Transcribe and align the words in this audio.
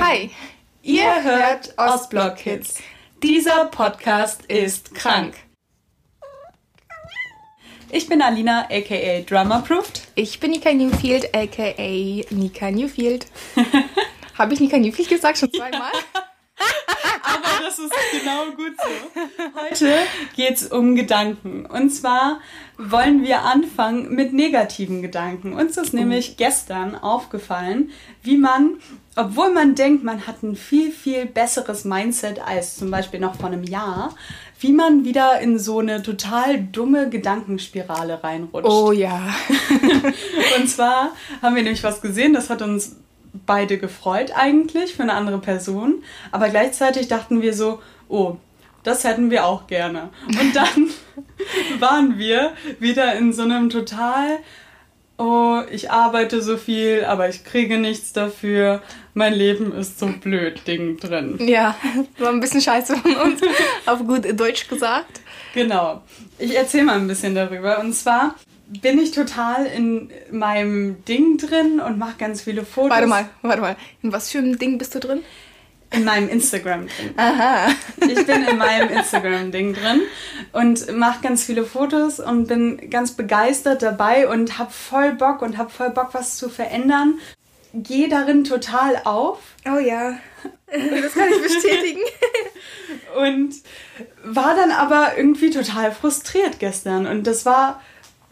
Hi. 0.00 0.30
Ihr 0.82 1.22
hört 1.22 1.74
Ostblock 1.76 2.36
Kids. 2.36 2.78
Dieser 3.22 3.66
Podcast 3.66 4.46
ist 4.46 4.94
krank. 4.94 5.34
Ich 7.90 8.08
bin 8.08 8.22
Alina, 8.22 8.68
aka 8.70 9.20
Drummerproofed. 9.20 10.08
Ich 10.14 10.40
bin 10.40 10.52
Nika 10.52 10.72
Newfield, 10.72 11.34
aka 11.34 11.74
Nika 12.30 12.70
Newfield. 12.70 13.26
Habe 14.38 14.54
ich 14.54 14.60
Nika 14.60 14.78
Newfield 14.78 15.10
gesagt 15.10 15.36
schon 15.38 15.52
zweimal? 15.52 15.92
Aber 16.14 16.26
das 17.72 17.78
ist 17.78 18.22
genau 18.22 18.44
gut 18.56 18.74
so. 18.76 19.20
Heute 19.60 19.94
geht 20.36 20.56
es 20.56 20.66
um 20.66 20.94
Gedanken. 20.94 21.66
Und 21.66 21.90
zwar 21.90 22.40
wollen 22.76 23.22
wir 23.22 23.42
anfangen 23.42 24.14
mit 24.14 24.32
negativen 24.32 25.02
Gedanken. 25.02 25.54
Uns 25.54 25.76
ist 25.76 25.94
nämlich 25.94 26.36
gestern 26.36 26.94
aufgefallen, 26.94 27.90
wie 28.22 28.36
man, 28.36 28.78
obwohl 29.16 29.52
man 29.52 29.74
denkt, 29.74 30.04
man 30.04 30.26
hat 30.26 30.42
ein 30.42 30.56
viel, 30.56 30.90
viel 30.90 31.26
besseres 31.26 31.84
Mindset 31.84 32.40
als 32.46 32.76
zum 32.76 32.90
Beispiel 32.90 33.20
noch 33.20 33.36
vor 33.36 33.46
einem 33.46 33.64
Jahr, 33.64 34.14
wie 34.60 34.72
man 34.72 35.04
wieder 35.04 35.40
in 35.40 35.58
so 35.58 35.80
eine 35.80 36.02
total 36.02 36.62
dumme 36.62 37.08
Gedankenspirale 37.08 38.22
reinrutscht. 38.22 38.68
Oh 38.68 38.92
ja. 38.92 39.34
Und 40.58 40.68
zwar 40.68 41.12
haben 41.40 41.56
wir 41.56 41.62
nämlich 41.62 41.82
was 41.82 42.00
gesehen, 42.00 42.32
das 42.32 42.50
hat 42.50 42.62
uns 42.62 42.96
beide 43.46 43.78
gefreut 43.78 44.32
eigentlich 44.34 44.94
für 44.94 45.02
eine 45.02 45.14
andere 45.14 45.38
Person, 45.38 46.02
aber 46.30 46.48
gleichzeitig 46.48 47.08
dachten 47.08 47.42
wir 47.42 47.54
so, 47.54 47.80
oh, 48.08 48.36
das 48.82 49.04
hätten 49.04 49.30
wir 49.30 49.46
auch 49.46 49.66
gerne. 49.66 50.10
Und 50.26 50.54
dann 50.54 50.90
waren 51.80 52.18
wir 52.18 52.52
wieder 52.78 53.14
in 53.14 53.32
so 53.32 53.42
einem 53.42 53.70
total, 53.70 54.38
oh, 55.18 55.60
ich 55.70 55.90
arbeite 55.90 56.42
so 56.42 56.56
viel, 56.56 57.04
aber 57.04 57.28
ich 57.28 57.44
kriege 57.44 57.78
nichts 57.78 58.12
dafür. 58.12 58.82
Mein 59.14 59.34
Leben 59.34 59.72
ist 59.72 59.98
so 59.98 60.06
blöd, 60.06 60.66
Ding 60.66 60.98
drin. 60.98 61.38
Ja, 61.40 61.76
war 62.18 62.30
ein 62.30 62.40
bisschen 62.40 62.60
scheiße 62.60 62.96
von 62.96 63.14
uns, 63.16 63.40
auf 63.86 64.00
gut 64.00 64.38
Deutsch 64.38 64.68
gesagt. 64.68 65.20
Genau. 65.54 66.02
Ich 66.38 66.56
erzähle 66.56 66.84
mal 66.84 66.96
ein 66.96 67.06
bisschen 67.06 67.34
darüber. 67.34 67.78
Und 67.78 67.92
zwar 67.92 68.34
bin 68.80 68.98
ich 68.98 69.10
total 69.10 69.66
in 69.66 70.10
meinem 70.30 71.04
Ding 71.04 71.36
drin 71.36 71.80
und 71.80 71.98
mache 71.98 72.16
ganz 72.18 72.42
viele 72.42 72.64
Fotos. 72.64 72.90
Warte 72.90 73.06
mal, 73.06 73.28
warte 73.42 73.60
mal. 73.60 73.76
In 74.02 74.12
was 74.12 74.30
für 74.30 74.38
einem 74.38 74.58
Ding 74.58 74.78
bist 74.78 74.94
du 74.94 75.00
drin? 75.00 75.22
In 75.90 76.04
meinem 76.04 76.30
Instagram 76.30 76.86
drin. 76.86 77.14
Aha. 77.18 77.68
Ich 78.00 78.26
bin 78.26 78.44
in 78.44 78.56
meinem 78.56 78.88
Instagram-Ding 78.88 79.74
drin 79.74 80.00
und 80.52 80.96
mache 80.96 81.20
ganz 81.22 81.44
viele 81.44 81.64
Fotos 81.64 82.18
und 82.18 82.46
bin 82.46 82.88
ganz 82.88 83.12
begeistert 83.12 83.82
dabei 83.82 84.26
und 84.28 84.58
habe 84.58 84.70
voll 84.70 85.12
Bock 85.12 85.42
und 85.42 85.58
habe 85.58 85.68
voll 85.68 85.90
Bock, 85.90 86.10
was 86.12 86.38
zu 86.38 86.48
verändern. 86.48 87.18
Gehe 87.74 88.08
darin 88.08 88.44
total 88.44 89.02
auf. 89.04 89.38
Oh 89.66 89.78
ja, 89.78 90.18
das 90.66 91.12
kann 91.12 91.28
ich 91.30 91.42
bestätigen. 91.42 92.00
und 93.16 93.54
war 94.24 94.56
dann 94.56 94.70
aber 94.70 95.16
irgendwie 95.16 95.50
total 95.50 95.92
frustriert 95.92 96.58
gestern. 96.58 97.06
Und 97.06 97.26
das 97.26 97.44
war 97.44 97.82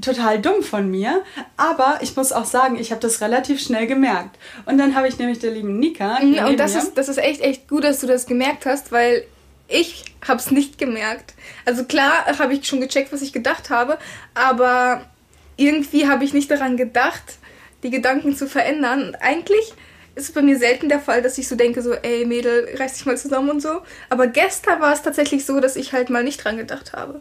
total 0.00 0.40
dumm 0.40 0.62
von 0.62 0.90
mir, 0.90 1.22
aber 1.56 1.98
ich 2.02 2.16
muss 2.16 2.32
auch 2.32 2.44
sagen, 2.44 2.78
ich 2.78 2.90
habe 2.90 3.00
das 3.00 3.20
relativ 3.20 3.60
schnell 3.60 3.86
gemerkt. 3.86 4.36
Und 4.66 4.78
dann 4.78 4.94
habe 4.94 5.08
ich 5.08 5.18
nämlich 5.18 5.38
der 5.38 5.50
lieben 5.50 5.78
Nika. 5.78 6.20
Mhm, 6.20 6.38
und 6.46 6.60
das 6.60 6.74
ist, 6.74 6.94
das 6.94 7.08
ist 7.08 7.18
echt, 7.18 7.40
echt 7.40 7.68
gut, 7.68 7.84
dass 7.84 8.00
du 8.00 8.06
das 8.06 8.26
gemerkt 8.26 8.66
hast, 8.66 8.92
weil 8.92 9.24
ich 9.68 10.04
habe 10.26 10.40
es 10.40 10.50
nicht 10.50 10.78
gemerkt. 10.78 11.34
Also 11.64 11.84
klar 11.84 12.26
habe 12.38 12.54
ich 12.54 12.66
schon 12.66 12.80
gecheckt, 12.80 13.12
was 13.12 13.22
ich 13.22 13.32
gedacht 13.32 13.70
habe, 13.70 13.98
aber 14.34 15.02
irgendwie 15.56 16.08
habe 16.08 16.24
ich 16.24 16.32
nicht 16.32 16.50
daran 16.50 16.76
gedacht, 16.76 17.38
die 17.82 17.90
Gedanken 17.90 18.36
zu 18.36 18.46
verändern. 18.48 19.08
Und 19.08 19.14
eigentlich 19.16 19.74
ist 20.14 20.28
es 20.28 20.32
bei 20.32 20.42
mir 20.42 20.58
selten 20.58 20.88
der 20.88 21.00
Fall, 21.00 21.22
dass 21.22 21.38
ich 21.38 21.48
so 21.48 21.56
denke, 21.56 21.82
so, 21.82 21.92
ey 21.92 22.26
Mädel, 22.26 22.68
reiß 22.76 22.94
dich 22.94 23.06
mal 23.06 23.16
zusammen 23.16 23.50
und 23.50 23.60
so. 23.60 23.82
Aber 24.08 24.26
gestern 24.26 24.80
war 24.80 24.92
es 24.92 25.02
tatsächlich 25.02 25.44
so, 25.44 25.60
dass 25.60 25.76
ich 25.76 25.92
halt 25.92 26.10
mal 26.10 26.25
nicht 26.25 26.42
dran 26.44 26.56
gedacht 26.56 26.92
habe. 26.92 27.20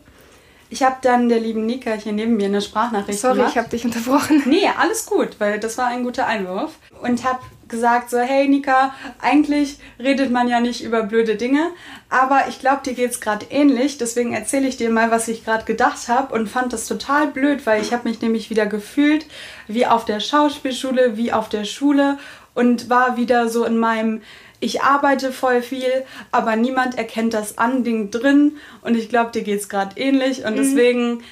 Ich 0.71 0.83
habe 0.83 0.97
dann 1.01 1.29
der 1.29 1.39
lieben 1.39 1.65
Nika 1.65 1.93
hier 1.93 2.11
neben 2.11 2.37
mir 2.37 2.45
eine 2.45 2.61
Sprachnachricht 2.61 3.19
Sorry, 3.19 3.37
gemacht. 3.37 3.51
ich 3.51 3.57
habe 3.57 3.69
dich 3.69 3.85
unterbrochen. 3.85 4.43
Nee, 4.49 4.69
alles 4.77 5.05
gut, 5.05 5.39
weil 5.39 5.59
das 5.59 5.77
war 5.77 5.87
ein 5.87 6.03
guter 6.03 6.27
Einwurf. 6.27 6.73
Und 7.01 7.23
habe 7.23 7.39
gesagt 7.69 8.09
so, 8.09 8.17
hey 8.19 8.47
Nika, 8.47 8.93
eigentlich 9.21 9.77
redet 9.99 10.31
man 10.31 10.47
ja 10.47 10.59
nicht 10.59 10.83
über 10.83 11.03
blöde 11.03 11.35
Dinge, 11.35 11.71
aber 12.09 12.45
ich 12.49 12.59
glaube, 12.59 12.81
dir 12.83 12.93
geht's 12.93 13.21
gerade 13.21 13.45
ähnlich. 13.49 13.97
Deswegen 13.97 14.33
erzähle 14.33 14.67
ich 14.67 14.77
dir 14.77 14.89
mal, 14.89 15.11
was 15.11 15.27
ich 15.27 15.45
gerade 15.45 15.65
gedacht 15.65 16.07
habe 16.07 16.33
und 16.33 16.47
fand 16.47 16.73
das 16.73 16.87
total 16.87 17.27
blöd, 17.27 17.65
weil 17.65 17.81
ich 17.81 17.93
habe 17.93 18.09
mich 18.09 18.21
nämlich 18.21 18.49
wieder 18.49 18.65
gefühlt 18.65 19.25
wie 19.67 19.85
auf 19.85 20.05
der 20.05 20.19
Schauspielschule, 20.19 21.15
wie 21.15 21.31
auf 21.31 21.47
der 21.49 21.63
Schule 21.63 22.17
und 22.55 22.89
war 22.89 23.17
wieder 23.17 23.49
so 23.49 23.63
in 23.65 23.77
meinem 23.77 24.21
ich 24.59 24.81
arbeite 24.81 25.31
voll 25.31 25.61
viel, 25.61 26.05
aber 26.31 26.55
niemand 26.55 26.97
erkennt 26.97 27.33
das 27.33 27.57
Anding 27.57 28.11
drin 28.11 28.57
und 28.81 28.95
ich 28.95 29.09
glaube, 29.09 29.31
dir 29.31 29.43
geht 29.43 29.59
es 29.59 29.69
gerade 29.69 29.99
ähnlich 29.99 30.43
und 30.43 30.53
mhm. 30.53 30.57
deswegen 30.57 31.23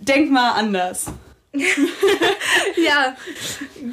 denk 0.00 0.30
mal 0.30 0.52
anders. 0.52 1.06
ja, 2.76 3.16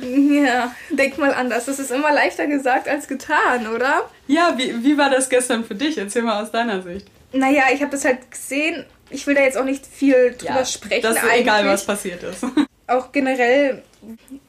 ja, 0.01 0.75
denk 0.89 1.17
mal 1.17 1.33
anders. 1.33 1.65
Das 1.65 1.79
ist 1.79 1.91
immer 1.91 2.11
leichter 2.11 2.47
gesagt 2.47 2.89
als 2.89 3.07
getan, 3.07 3.67
oder? 3.67 4.09
Ja, 4.27 4.55
wie, 4.57 4.83
wie 4.83 4.97
war 4.97 5.09
das 5.09 5.29
gestern 5.29 5.63
für 5.63 5.75
dich? 5.75 5.97
Erzähl 5.97 6.23
mal 6.23 6.41
aus 6.41 6.51
deiner 6.51 6.81
Sicht. 6.81 7.07
Naja, 7.31 7.63
ich 7.73 7.81
habe 7.81 7.91
das 7.91 8.03
halt 8.03 8.29
gesehen. 8.29 8.85
Ich 9.09 9.25
will 9.27 9.35
da 9.35 9.41
jetzt 9.41 9.57
auch 9.57 9.63
nicht 9.63 9.85
viel 9.85 10.35
drüber 10.37 10.55
ja, 10.55 10.65
sprechen. 10.65 11.03
Das 11.03 11.15
ist 11.15 11.23
eigentlich. 11.23 11.41
egal, 11.41 11.65
was 11.65 11.85
passiert 11.85 12.23
ist. 12.23 12.43
Auch 12.87 13.11
generell, 13.13 13.81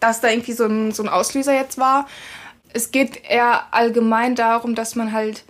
dass 0.00 0.20
da 0.20 0.28
irgendwie 0.30 0.52
so 0.52 0.64
ein, 0.64 0.90
so 0.92 1.02
ein 1.04 1.08
Auslöser 1.08 1.54
jetzt 1.54 1.78
war 1.78 2.08
es 2.74 2.90
geht 2.90 3.24
eher 3.24 3.72
allgemein 3.72 4.34
darum, 4.34 4.74
dass 4.74 4.94
man 4.94 5.12
halt 5.12 5.44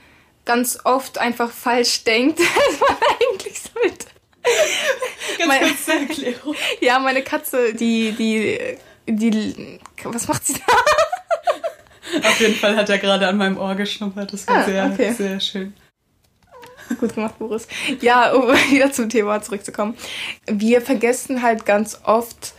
ganz 0.45 0.79
oft 0.85 1.19
einfach 1.19 1.51
falsch 1.51 2.05
denkt, 2.05 2.39
als 2.69 2.81
man 2.81 2.97
eigentlich 3.21 3.61
sollte. 3.61 4.07
Ganz 5.39 5.49
meine, 5.49 5.67
kurz 5.67 5.85
zur 5.87 5.95
Erklärung. 5.95 6.55
Ja, 6.81 6.99
meine 6.99 7.23
Katze, 7.23 7.75
die, 7.75 8.13
die, 8.13 8.77
die, 9.07 9.81
was 10.05 10.29
macht 10.29 10.47
sie 10.47 10.55
da? 10.55 12.29
Auf 12.29 12.41
jeden 12.41 12.55
Fall 12.55 12.77
hat 12.77 12.91
er 12.91 12.99
gerade 12.99 13.27
an 13.27 13.39
meinem 13.39 13.59
Ohr 13.59 13.75
geschnuppert. 13.75 14.33
Das 14.33 14.47
war 14.47 14.59
ah, 14.59 14.65
sehr, 14.65 14.91
okay. 14.93 15.13
sehr 15.13 15.41
schön. 15.41 15.75
Gut 17.01 17.15
gemacht, 17.15 17.39
Boris. 17.39 17.67
Ja, 18.03 18.33
um 18.33 18.49
wieder 18.71 18.93
zum 18.93 19.09
Thema 19.09 19.41
zurückzukommen. 19.41 19.97
Wir 20.47 20.83
vergessen 20.83 21.43
halt 21.43 21.65
ganz 21.65 21.99
oft, 22.05 22.53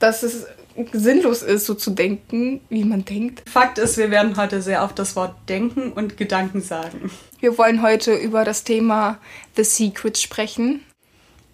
dass 0.00 0.24
es 0.24 0.46
sinnlos 0.92 1.42
ist, 1.42 1.66
so 1.66 1.74
zu 1.74 1.90
denken, 1.90 2.60
wie 2.68 2.84
man 2.84 3.04
denkt. 3.04 3.48
Fakt 3.48 3.78
ist, 3.78 3.96
wir 3.98 4.10
werden 4.10 4.36
heute 4.36 4.62
sehr 4.62 4.84
auf 4.84 4.94
das 4.94 5.16
Wort 5.16 5.34
Denken 5.48 5.92
und 5.92 6.16
Gedanken 6.16 6.60
sagen. 6.60 7.10
Wir 7.40 7.58
wollen 7.58 7.82
heute 7.82 8.14
über 8.14 8.44
das 8.44 8.64
Thema 8.64 9.18
The 9.56 9.64
Secret 9.64 10.18
sprechen. 10.18 10.84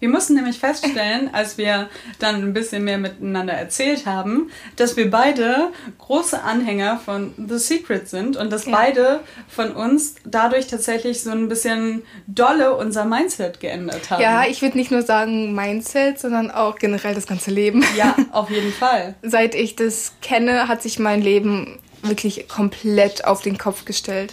Wir 0.01 0.09
mussten 0.09 0.35
nämlich 0.35 0.59
feststellen, 0.59 1.31
als 1.33 1.59
wir 1.59 1.89
dann 2.19 2.37
ein 2.37 2.53
bisschen 2.53 2.85
mehr 2.85 2.99
miteinander 2.99 3.53
erzählt 3.53 4.07
haben, 4.07 4.51
dass 4.77 4.97
wir 4.97 5.11
beide 5.11 5.71
große 5.99 6.43
Anhänger 6.43 6.99
von 7.05 7.35
The 7.37 7.59
Secret 7.59 8.09
sind 8.09 8.37
und 8.37 8.51
dass 8.51 8.67
ja. 8.67 8.73
beide 8.73 9.21
von 9.49 9.73
uns 9.73 10.17
dadurch 10.25 10.69
tatsächlich 10.69 11.23
so 11.23 11.31
ein 11.31 11.49
bisschen 11.49 12.03
dolle 12.27 12.77
unser 12.77 13.05
Mindset 13.05 13.61
geändert 13.61 14.11
haben. 14.11 14.23
Ja, 14.23 14.45
ich 14.47 14.63
würde 14.63 14.77
nicht 14.77 14.91
nur 14.91 15.03
sagen 15.03 15.55
Mindset, 15.55 16.21
sondern 16.21 16.51
auch 16.51 16.77
generell 16.77 17.15
das 17.15 17.27
ganze 17.27 17.51
Leben. 17.51 17.85
Ja, 17.97 18.15
auf 18.33 18.51
jeden 18.51 18.73
Fall. 18.73 19.15
Seit 19.23 19.55
ich 19.55 19.77
das 19.77 20.13
kenne, 20.23 20.69
hat 20.69 20.83
sich 20.83 20.99
mein 20.99 21.23
Leben 21.23 21.79
wirklich 22.03 22.49
komplett 22.49 23.25
auf 23.25 23.43
den 23.43 23.59
Kopf 23.59 23.85
gestellt. 23.85 24.33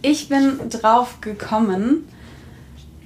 Ich 0.00 0.28
bin 0.28 0.58
drauf 0.68 1.20
gekommen, 1.20 2.08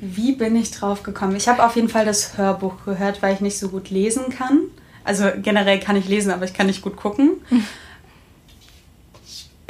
wie 0.01 0.33
bin 0.33 0.57
ich 0.57 0.71
drauf 0.71 1.03
gekommen? 1.03 1.37
Ich 1.37 1.49
habe 1.49 1.65
auf 1.65 1.77
jeden 1.77 1.89
Fall 1.89 2.05
das 2.05 2.37
Hörbuch 2.37 2.85
gehört, 2.85 3.23
weil 3.23 3.35
ich 3.35 3.41
nicht 3.41 3.59
so 3.59 3.69
gut 3.69 3.91
lesen 3.91 4.31
kann. 4.31 4.61
Also 5.05 5.31
generell 5.37 5.81
kann 5.81 5.97
ich 5.97 6.09
lesen, 6.09 6.31
aber 6.31 6.45
ich 6.45 6.55
kann 6.55 6.67
nicht 6.67 6.83
gut 6.83 6.97
gucken. 6.97 7.43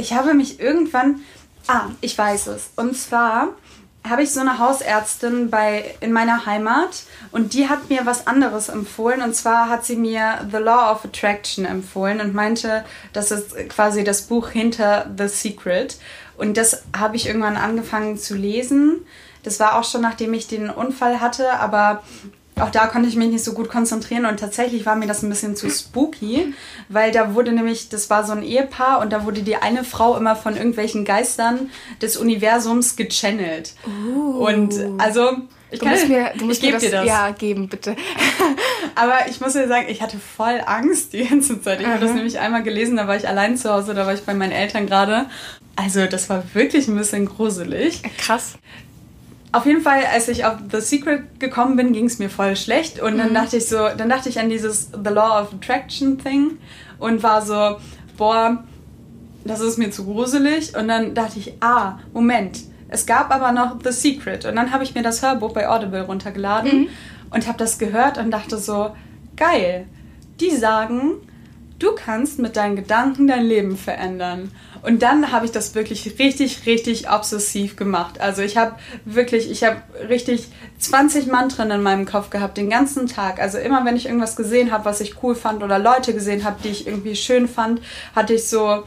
Ich 0.01 0.13
habe 0.13 0.33
mich 0.33 0.61
irgendwann. 0.61 1.23
Ah, 1.67 1.87
ich 2.01 2.17
weiß 2.17 2.47
es. 2.47 2.71
Und 2.77 2.97
zwar 2.97 3.49
habe 4.09 4.23
ich 4.23 4.31
so 4.31 4.41
eine 4.41 4.59
Hausärztin 4.59 5.51
bei, 5.51 5.97
in 6.01 6.13
meiner 6.13 6.47
Heimat 6.47 7.03
und 7.33 7.53
die 7.53 7.69
hat 7.69 7.91
mir 7.91 8.07
was 8.07 8.27
anderes 8.27 8.69
empfohlen. 8.69 9.23
Und 9.23 9.35
zwar 9.35 9.69
hat 9.69 9.85
sie 9.85 9.97
mir 9.97 10.47
The 10.51 10.59
Law 10.59 10.93
of 10.93 11.05
Attraction 11.05 11.65
empfohlen 11.65 12.21
und 12.21 12.33
meinte, 12.33 12.85
das 13.13 13.31
ist 13.31 13.57
quasi 13.69 14.05
das 14.05 14.23
Buch 14.23 14.51
hinter 14.51 15.11
The 15.19 15.29
Secret. 15.29 15.99
Und 16.37 16.57
das 16.57 16.85
habe 16.97 17.17
ich 17.17 17.27
irgendwann 17.27 17.57
angefangen 17.57 18.17
zu 18.17 18.37
lesen. 18.37 19.05
Das 19.49 19.59
war 19.61 19.79
auch 19.79 19.85
schon 19.85 20.03
nachdem 20.03 20.35
ich 20.35 20.47
den 20.47 20.69
Unfall 20.69 21.21
hatte, 21.21 21.53
aber 21.55 22.03
auch 22.61 22.71
da 22.71 22.87
konnte 22.87 23.09
ich 23.09 23.17
mich 23.17 23.29
nicht 23.29 23.45
so 23.45 23.53
gut 23.55 23.69
konzentrieren 23.69 24.27
und 24.27 24.39
tatsächlich 24.39 24.85
war 24.85 24.95
mir 24.97 25.07
das 25.07 25.23
ein 25.23 25.31
bisschen 25.31 25.57
zu 25.57 25.71
spooky, 25.71 26.53
weil 26.89 27.13
da 27.13 27.35
wurde 27.35 27.53
nämlich, 27.53 27.89
das 27.89 28.11
war 28.11 28.27
so 28.27 28.33
ein 28.33 28.43
Ehepaar 28.43 29.01
und 29.01 29.11
da 29.13 29.25
wurde 29.25 29.43
die 29.43 29.57
eine 29.57 29.85
Frau 29.85 30.17
immer 30.17 30.37
von 30.37 30.57
irgendwelchen 30.57 31.05
Geistern 31.05 31.71
des 32.03 32.17
Universums 32.17 32.97
gechannelt. 32.97 33.75
Uh. 33.87 34.45
Und 34.47 34.75
also 34.99 35.31
Ich 35.71 35.81
kann 35.81 35.95
dir- 35.95 36.09
mir, 36.09 36.33
du 36.37 36.47
musst 36.47 36.63
ich 36.63 36.67
mir 36.67 36.73
das, 36.73 36.83
dir 36.83 36.91
das. 36.91 37.07
Ja, 37.07 37.31
geben, 37.31 37.69
bitte. 37.69 37.95
Aber 38.97 39.29
ich 39.31 39.41
muss 39.41 39.53
dir 39.53 39.69
sagen, 39.69 39.87
ich 39.89 40.03
hatte 40.03 40.19
voll 40.19 40.61
Angst 40.67 41.13
die 41.13 41.25
ganze 41.25 41.63
Zeit. 41.63 41.81
Ich 41.81 41.87
habe 41.87 42.01
das 42.01 42.13
nämlich 42.13 42.39
einmal 42.41 42.65
gelesen, 42.65 42.97
da 42.97 43.07
war 43.07 43.17
ich 43.17 43.29
allein 43.29 43.57
zu 43.57 43.73
Hause, 43.73 43.95
da 43.95 44.05
war 44.05 44.15
ich 44.15 44.23
bei 44.23 44.35
meinen 44.35 44.53
Eltern 44.53 44.87
gerade. 44.87 45.27
Also 45.77 46.07
das 46.07 46.29
war 46.29 46.43
wirklich 46.55 46.89
ein 46.89 46.97
bisschen 46.97 47.27
gruselig. 47.27 48.03
Krass. 48.19 48.55
Auf 49.51 49.65
jeden 49.65 49.81
Fall, 49.81 50.03
als 50.13 50.29
ich 50.29 50.45
auf 50.45 50.57
The 50.71 50.81
Secret 50.81 51.41
gekommen 51.41 51.77
bin, 51.77 51.93
ging 51.93 52.05
es 52.07 52.19
mir 52.19 52.29
voll 52.29 52.55
schlecht. 52.57 53.01
Und 53.01 53.15
Mhm. 53.15 53.19
dann 53.19 53.35
dachte 53.35 53.57
ich 53.57 53.67
so, 53.69 53.77
dann 53.97 54.09
dachte 54.09 54.29
ich 54.29 54.39
an 54.39 54.51
dieses 54.51 54.91
The 54.93 55.11
Law 55.11 55.41
of 55.43 55.55
Attraction 55.55 56.19
Thing 56.19 56.59
und 56.99 57.23
war 57.23 57.41
so, 57.41 57.77
boah, 58.19 58.63
das 59.45 59.61
ist 59.61 59.79
mir 59.79 59.91
zu 59.91 60.05
gruselig. 60.05 60.77
Und 60.77 60.89
dann 60.89 61.15
dachte 61.15 61.39
ich, 61.39 61.55
ah, 61.61 61.99
Moment. 62.13 62.61
Es 62.91 63.05
gab 63.07 63.31
aber 63.35 63.53
noch 63.53 63.77
The 63.83 63.93
Secret. 63.93 64.45
Und 64.47 64.57
dann 64.57 64.73
habe 64.73 64.83
ich 64.85 64.95
mir 64.95 65.03
das 65.03 65.23
Hörbuch 65.23 65.53
bei 65.53 65.69
Audible 65.69 66.03
runtergeladen 66.03 66.81
Mhm. 66.83 66.89
und 67.31 67.47
habe 67.47 67.59
das 67.59 67.79
gehört 67.79 68.19
und 68.19 68.31
dachte 68.31 68.59
so, 68.59 68.91
geil. 69.37 69.87
Die 70.41 70.51
sagen, 70.51 71.15
du 71.79 71.93
kannst 71.93 72.39
mit 72.39 72.57
deinen 72.57 72.77
Gedanken 72.77 73.29
dein 73.29 73.45
Leben 73.45 73.77
verändern. 73.77 74.53
Und 74.83 75.03
dann 75.03 75.33
habe 75.33 75.45
ich 75.45 75.53
das 75.53 75.75
wirklich 75.75 76.19
richtig, 76.19 76.67
richtig 76.67 77.11
obsessiv 77.11 77.77
gemacht. 77.77 78.21
Also 78.21 78.43
ich 78.43 78.57
habe 78.57 78.77
wirklich, 79.05 79.51
ich 79.51 79.65
habe 79.65 79.83
richtig 80.09 80.49
20 80.79 81.27
Mantren 81.27 81.71
in 81.71 81.83
meinem 81.83 82.07
Kopf 82.07 82.31
gehabt, 82.31 82.57
den 82.57 82.71
ganzen 82.71 83.07
Tag. 83.07 83.41
Also 83.41 83.59
immer, 83.59 83.85
wenn 83.85 83.97
ich 83.97 84.07
irgendwas 84.07 84.37
gesehen 84.37 84.71
habe, 84.71 84.85
was 84.85 85.01
ich 85.01 85.23
cool 85.23 85.35
fand 85.35 85.63
oder 85.63 85.79
Leute 85.79 86.15
gesehen 86.15 86.45
habe, 86.45 86.59
die 86.63 86.69
ich 86.69 86.87
irgendwie 86.87 87.17
schön 87.17 87.49
fand, 87.49 87.81
hatte 88.15 88.35
ich 88.35 88.49
so, 88.49 88.85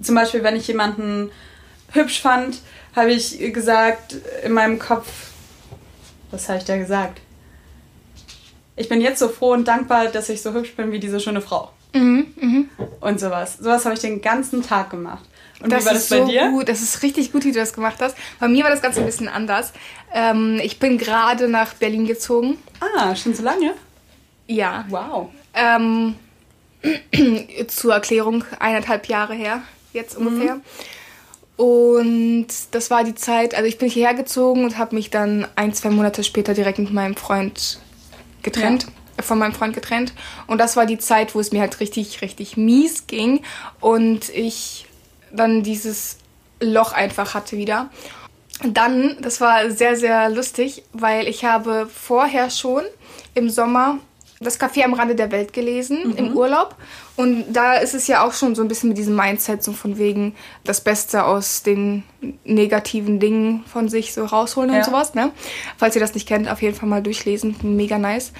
zum 0.00 0.14
Beispiel, 0.14 0.42
wenn 0.42 0.56
ich 0.56 0.66
jemanden 0.66 1.30
hübsch 1.92 2.20
fand, 2.20 2.58
habe 2.94 3.12
ich 3.12 3.38
gesagt 3.52 4.16
in 4.44 4.52
meinem 4.52 4.78
Kopf, 4.78 5.08
was 6.30 6.48
habe 6.48 6.58
ich 6.58 6.64
da 6.64 6.76
gesagt? 6.76 7.20
Ich 8.74 8.88
bin 8.88 9.00
jetzt 9.00 9.18
so 9.18 9.28
froh 9.28 9.52
und 9.52 9.68
dankbar, 9.68 10.06
dass 10.06 10.28
ich 10.28 10.40
so 10.40 10.52
hübsch 10.54 10.74
bin 10.74 10.92
wie 10.92 10.98
diese 10.98 11.20
schöne 11.20 11.40
Frau. 11.40 11.70
Mhm, 11.94 12.26
mhm. 12.40 12.68
Und 13.00 13.20
sowas. 13.20 13.58
Sowas 13.58 13.84
habe 13.84 13.94
ich 13.94 14.00
den 14.00 14.20
ganzen 14.20 14.62
Tag 14.62 14.90
gemacht. 14.90 15.24
Und 15.60 15.70
das 15.70 15.82
wie 15.82 15.86
war 15.86 15.94
das 15.94 16.02
ist 16.04 16.10
bei 16.10 16.18
so 16.18 16.26
dir? 16.26 16.48
gut. 16.50 16.68
Das 16.68 16.80
ist 16.82 17.02
richtig 17.02 17.32
gut, 17.32 17.44
wie 17.44 17.52
du 17.52 17.58
das 17.58 17.72
gemacht 17.72 17.96
hast. 18.00 18.16
Bei 18.40 18.48
mir 18.48 18.64
war 18.64 18.70
das 18.70 18.82
Ganze 18.82 19.00
ein 19.00 19.06
bisschen 19.06 19.28
anders. 19.28 19.72
Ähm, 20.12 20.58
ich 20.62 20.78
bin 20.78 20.98
gerade 20.98 21.48
nach 21.48 21.74
Berlin 21.74 22.06
gezogen. 22.06 22.58
Ah, 22.80 23.14
schon 23.14 23.34
so 23.34 23.42
lange? 23.42 23.74
Ja. 24.46 24.84
Wow. 24.88 25.28
Ähm, 25.54 26.16
zur 27.68 27.94
Erklärung, 27.94 28.44
eineinhalb 28.58 29.06
Jahre 29.06 29.34
her, 29.34 29.62
jetzt 29.92 30.16
ungefähr. 30.16 30.60
Und 31.56 32.46
das 32.72 32.90
war 32.90 33.04
die 33.04 33.14
Zeit, 33.14 33.54
also 33.54 33.68
ich 33.68 33.78
bin 33.78 33.88
hierher 33.88 34.14
gezogen 34.14 34.64
und 34.64 34.78
habe 34.78 34.96
mich 34.96 35.10
dann 35.10 35.46
ein, 35.54 35.72
zwei 35.74 35.90
Monate 35.90 36.24
später 36.24 36.54
direkt 36.54 36.78
mit 36.78 36.92
meinem 36.92 37.14
Freund 37.14 37.78
getrennt. 38.42 38.84
äh, 38.84 38.86
Von 39.20 39.38
meinem 39.38 39.52
Freund 39.52 39.74
getrennt. 39.74 40.12
Und 40.46 40.58
das 40.58 40.76
war 40.76 40.86
die 40.86 40.98
Zeit, 40.98 41.34
wo 41.34 41.40
es 41.40 41.52
mir 41.52 41.60
halt 41.60 41.80
richtig, 41.80 42.22
richtig 42.22 42.56
mies 42.56 43.06
ging. 43.06 43.42
Und 43.80 44.28
ich 44.30 44.86
dann 45.32 45.62
dieses 45.62 46.18
Loch 46.60 46.92
einfach 46.92 47.34
hatte 47.34 47.56
wieder. 47.56 47.90
Dann, 48.64 49.16
das 49.20 49.40
war 49.40 49.70
sehr, 49.70 49.96
sehr 49.96 50.28
lustig, 50.28 50.84
weil 50.92 51.26
ich 51.26 51.44
habe 51.44 51.88
vorher 51.92 52.50
schon 52.50 52.84
im 53.34 53.50
Sommer 53.50 53.98
das 54.42 54.60
Café 54.60 54.84
am 54.84 54.94
Rande 54.94 55.14
der 55.14 55.30
Welt 55.32 55.52
gelesen, 55.52 56.14
im 56.16 56.36
Urlaub. 56.36 56.76
Und 57.16 57.44
da 57.52 57.74
ist 57.74 57.94
es 57.94 58.06
ja 58.06 58.24
auch 58.24 58.32
schon 58.32 58.54
so 58.54 58.62
ein 58.62 58.68
bisschen 58.68 58.88
mit 58.88 58.98
diesem 58.98 59.14
Mindset, 59.16 59.62
so 59.62 59.72
von 59.72 59.98
wegen 59.98 60.34
das 60.64 60.80
Beste 60.80 61.24
aus 61.24 61.62
den 61.62 62.02
negativen 62.44 63.20
Dingen 63.20 63.64
von 63.70 63.88
sich 63.88 64.12
so 64.14 64.24
rausholen 64.24 64.70
Ja. 64.70 64.78
und 64.78 64.84
sowas. 64.84 65.14
Ne? 65.14 65.30
Falls 65.76 65.94
ihr 65.94 66.00
das 66.00 66.14
nicht 66.14 66.26
kennt, 66.28 66.48
auf 66.50 66.62
jeden 66.62 66.74
Fall 66.74 66.88
mal 66.88 67.02
durchlesen. 67.02 67.56
Mega 67.62 67.98
nice. 67.98 68.32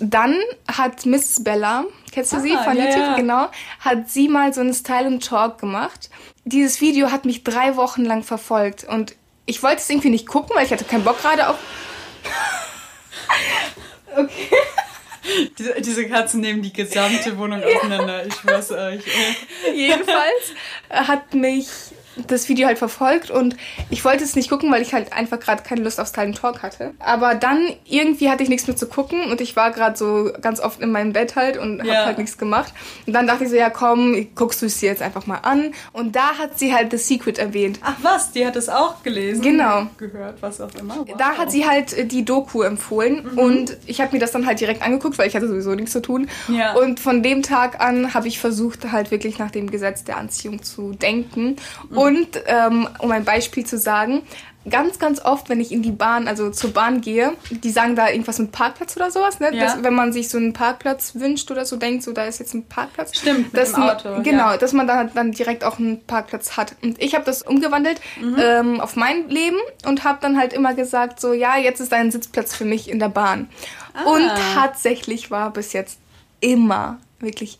Dann 0.00 0.36
hat 0.70 1.06
Miss 1.06 1.42
Bella, 1.42 1.84
kennst 2.12 2.32
du 2.32 2.40
sie 2.40 2.52
Ah, 2.54 2.62
von 2.64 2.76
ja, 2.76 2.84
YouTube? 2.84 3.00
ja. 3.00 3.16
Genau. 3.16 3.48
Hat 3.80 4.08
sie 4.10 4.28
mal 4.28 4.52
so 4.54 4.60
einen 4.60 4.74
Style 4.74 5.06
and 5.06 5.26
Talk 5.26 5.58
gemacht. 5.58 6.10
Dieses 6.44 6.80
Video 6.80 7.10
hat 7.10 7.24
mich 7.24 7.42
drei 7.44 7.76
Wochen 7.76 8.04
lang 8.04 8.22
verfolgt. 8.22 8.84
Und 8.84 9.16
ich 9.46 9.62
wollte 9.62 9.78
es 9.78 9.90
irgendwie 9.90 10.10
nicht 10.10 10.26
gucken, 10.28 10.54
weil 10.54 10.64
ich 10.66 10.72
hatte 10.72 10.84
keinen 10.84 11.04
Bock 11.04 11.20
gerade 11.20 11.48
auf. 11.48 11.56
okay. 14.16 14.48
Diese, 15.58 15.80
diese 15.80 16.08
Katzen 16.08 16.40
nehmen 16.40 16.62
die 16.62 16.72
gesamte 16.72 17.36
Wohnung 17.38 17.62
auseinander. 17.62 18.26
Ich 18.26 18.34
schwör's 18.34 18.70
euch. 18.70 19.02
Jedenfalls 19.74 20.54
hat 20.90 21.34
mich 21.34 21.68
das 22.26 22.48
Video 22.48 22.66
halt 22.66 22.78
verfolgt 22.78 23.30
und 23.30 23.56
ich 23.90 24.04
wollte 24.04 24.24
es 24.24 24.34
nicht 24.36 24.50
gucken, 24.50 24.70
weil 24.72 24.82
ich 24.82 24.92
halt 24.94 25.12
einfach 25.12 25.38
gerade 25.40 25.62
keine 25.62 25.82
Lust 25.82 26.00
auf 26.00 26.08
Style 26.08 26.26
and 26.28 26.36
Talk 26.38 26.62
hatte. 26.62 26.92
Aber 26.98 27.34
dann 27.34 27.68
irgendwie 27.84 28.30
hatte 28.30 28.42
ich 28.42 28.48
nichts 28.48 28.66
mehr 28.66 28.76
zu 28.76 28.86
gucken 28.88 29.30
und 29.30 29.40
ich 29.40 29.56
war 29.56 29.70
gerade 29.70 29.96
so 29.96 30.30
ganz 30.40 30.60
oft 30.60 30.80
in 30.80 30.90
meinem 30.90 31.12
Bett 31.12 31.36
halt 31.36 31.56
und 31.56 31.84
Ja. 31.84 31.94
habe 31.94 32.06
halt 32.06 32.18
nichts 32.18 32.38
gemacht. 32.38 32.72
Und 33.06 33.12
dann 33.12 33.26
dachte 33.26 33.44
ich 33.44 33.50
so, 33.50 33.56
ja 33.56 33.70
komm, 33.70 34.26
guckst 34.34 34.60
du 34.62 34.66
es 34.66 34.78
dir 34.78 34.86
jetzt 34.90 35.02
einfach 35.02 35.26
mal 35.26 35.38
an. 35.42 35.72
Und 35.92 36.16
da 36.16 36.36
hat 36.38 36.58
sie 36.58 36.74
halt 36.74 36.90
The 36.90 36.96
Secret 36.98 37.38
erwähnt. 37.38 37.78
Ach 37.82 37.94
was, 38.02 38.32
die 38.32 38.46
hat 38.46 38.56
es 38.56 38.68
auch 38.68 39.02
gelesen. 39.02 39.42
Genau. 39.42 39.86
Gehört, 39.98 40.42
was 40.42 40.60
auch 40.60 40.74
immer. 40.78 40.96
Wow. 40.98 41.06
Da 41.16 41.36
hat 41.38 41.50
sie 41.50 41.66
halt 41.68 41.92
äh, 41.96 42.04
die 42.04 42.24
Doku 42.24 42.62
empfohlen 42.62 43.26
und 43.36 43.76
ich 43.86 44.00
habe 44.00 44.12
mir 44.12 44.18
das 44.18 44.32
dann 44.32 44.46
halt 44.46 44.60
direkt 44.60 44.82
angeguckt, 44.82 45.18
weil 45.18 45.28
ich 45.28 45.36
hatte 45.36 45.48
sowieso 45.48 45.74
nichts 45.74 45.92
zu 45.92 46.02
tun. 46.02 46.28
Ja. 46.48 46.74
Und 46.74 47.00
von 47.00 47.22
dem 47.22 47.42
Tag 47.42 47.80
an 47.80 48.14
habe 48.14 48.28
ich 48.28 48.38
versucht, 48.38 48.90
halt 48.92 49.10
wirklich 49.10 49.38
nach 49.38 49.50
dem 49.50 49.70
Gesetz 49.70 50.04
der 50.04 50.16
Anziehung 50.16 50.62
zu 50.62 50.92
denken. 50.92 51.56
Und 52.08 52.28
ähm, 52.46 52.88
um 52.98 53.10
ein 53.12 53.24
Beispiel 53.24 53.64
zu 53.66 53.76
sagen, 53.78 54.22
ganz, 54.68 54.98
ganz 54.98 55.24
oft, 55.24 55.48
wenn 55.48 55.60
ich 55.60 55.72
in 55.72 55.82
die 55.82 55.92
Bahn, 55.92 56.28
also 56.28 56.50
zur 56.50 56.72
Bahn 56.72 57.00
gehe, 57.00 57.32
die 57.50 57.70
sagen 57.70 57.96
da 57.96 58.08
irgendwas 58.10 58.38
mit 58.38 58.52
Parkplatz 58.52 58.96
oder 58.96 59.10
sowas, 59.10 59.40
ne? 59.40 59.54
Ja. 59.54 59.64
Das, 59.64 59.82
wenn 59.82 59.94
man 59.94 60.12
sich 60.12 60.28
so 60.28 60.36
einen 60.36 60.52
Parkplatz 60.52 61.14
wünscht 61.14 61.50
oder 61.50 61.64
so 61.64 61.76
denkt, 61.76 62.02
so 62.02 62.12
da 62.12 62.24
ist 62.24 62.38
jetzt 62.38 62.52
ein 62.54 62.64
Parkplatz. 62.66 63.16
Stimmt, 63.18 63.52
mit 63.52 63.56
dass 63.56 63.72
dem 63.72 63.80
man- 63.80 63.90
Auto, 63.90 64.22
Genau, 64.22 64.50
ja. 64.50 64.56
dass 64.58 64.72
man 64.74 64.86
dann, 64.86 65.10
dann 65.14 65.32
direkt 65.32 65.64
auch 65.64 65.78
einen 65.78 66.04
Parkplatz 66.04 66.56
hat. 66.56 66.74
Und 66.82 67.00
ich 67.02 67.14
habe 67.14 67.24
das 67.24 67.42
umgewandelt 67.42 68.00
Mhm. 68.20 68.36
ähm, 68.38 68.80
auf 68.80 68.94
mein 68.96 69.28
Leben 69.30 69.58
und 69.86 70.04
habe 70.04 70.18
dann 70.20 70.38
halt 70.38 70.52
immer 70.52 70.74
gesagt, 70.74 71.20
so 71.20 71.32
ja, 71.32 71.56
jetzt 71.56 71.80
ist 71.80 71.92
ein 71.92 72.10
Sitzplatz 72.10 72.54
für 72.54 72.64
mich 72.66 72.90
in 72.90 72.98
der 72.98 73.08
Bahn. 73.08 73.48
Ah. 73.94 74.10
Und 74.10 74.30
tatsächlich 74.54 75.30
war 75.30 75.50
bis 75.52 75.72
jetzt 75.72 75.98
immer, 76.40 76.98
wirklich 77.20 77.58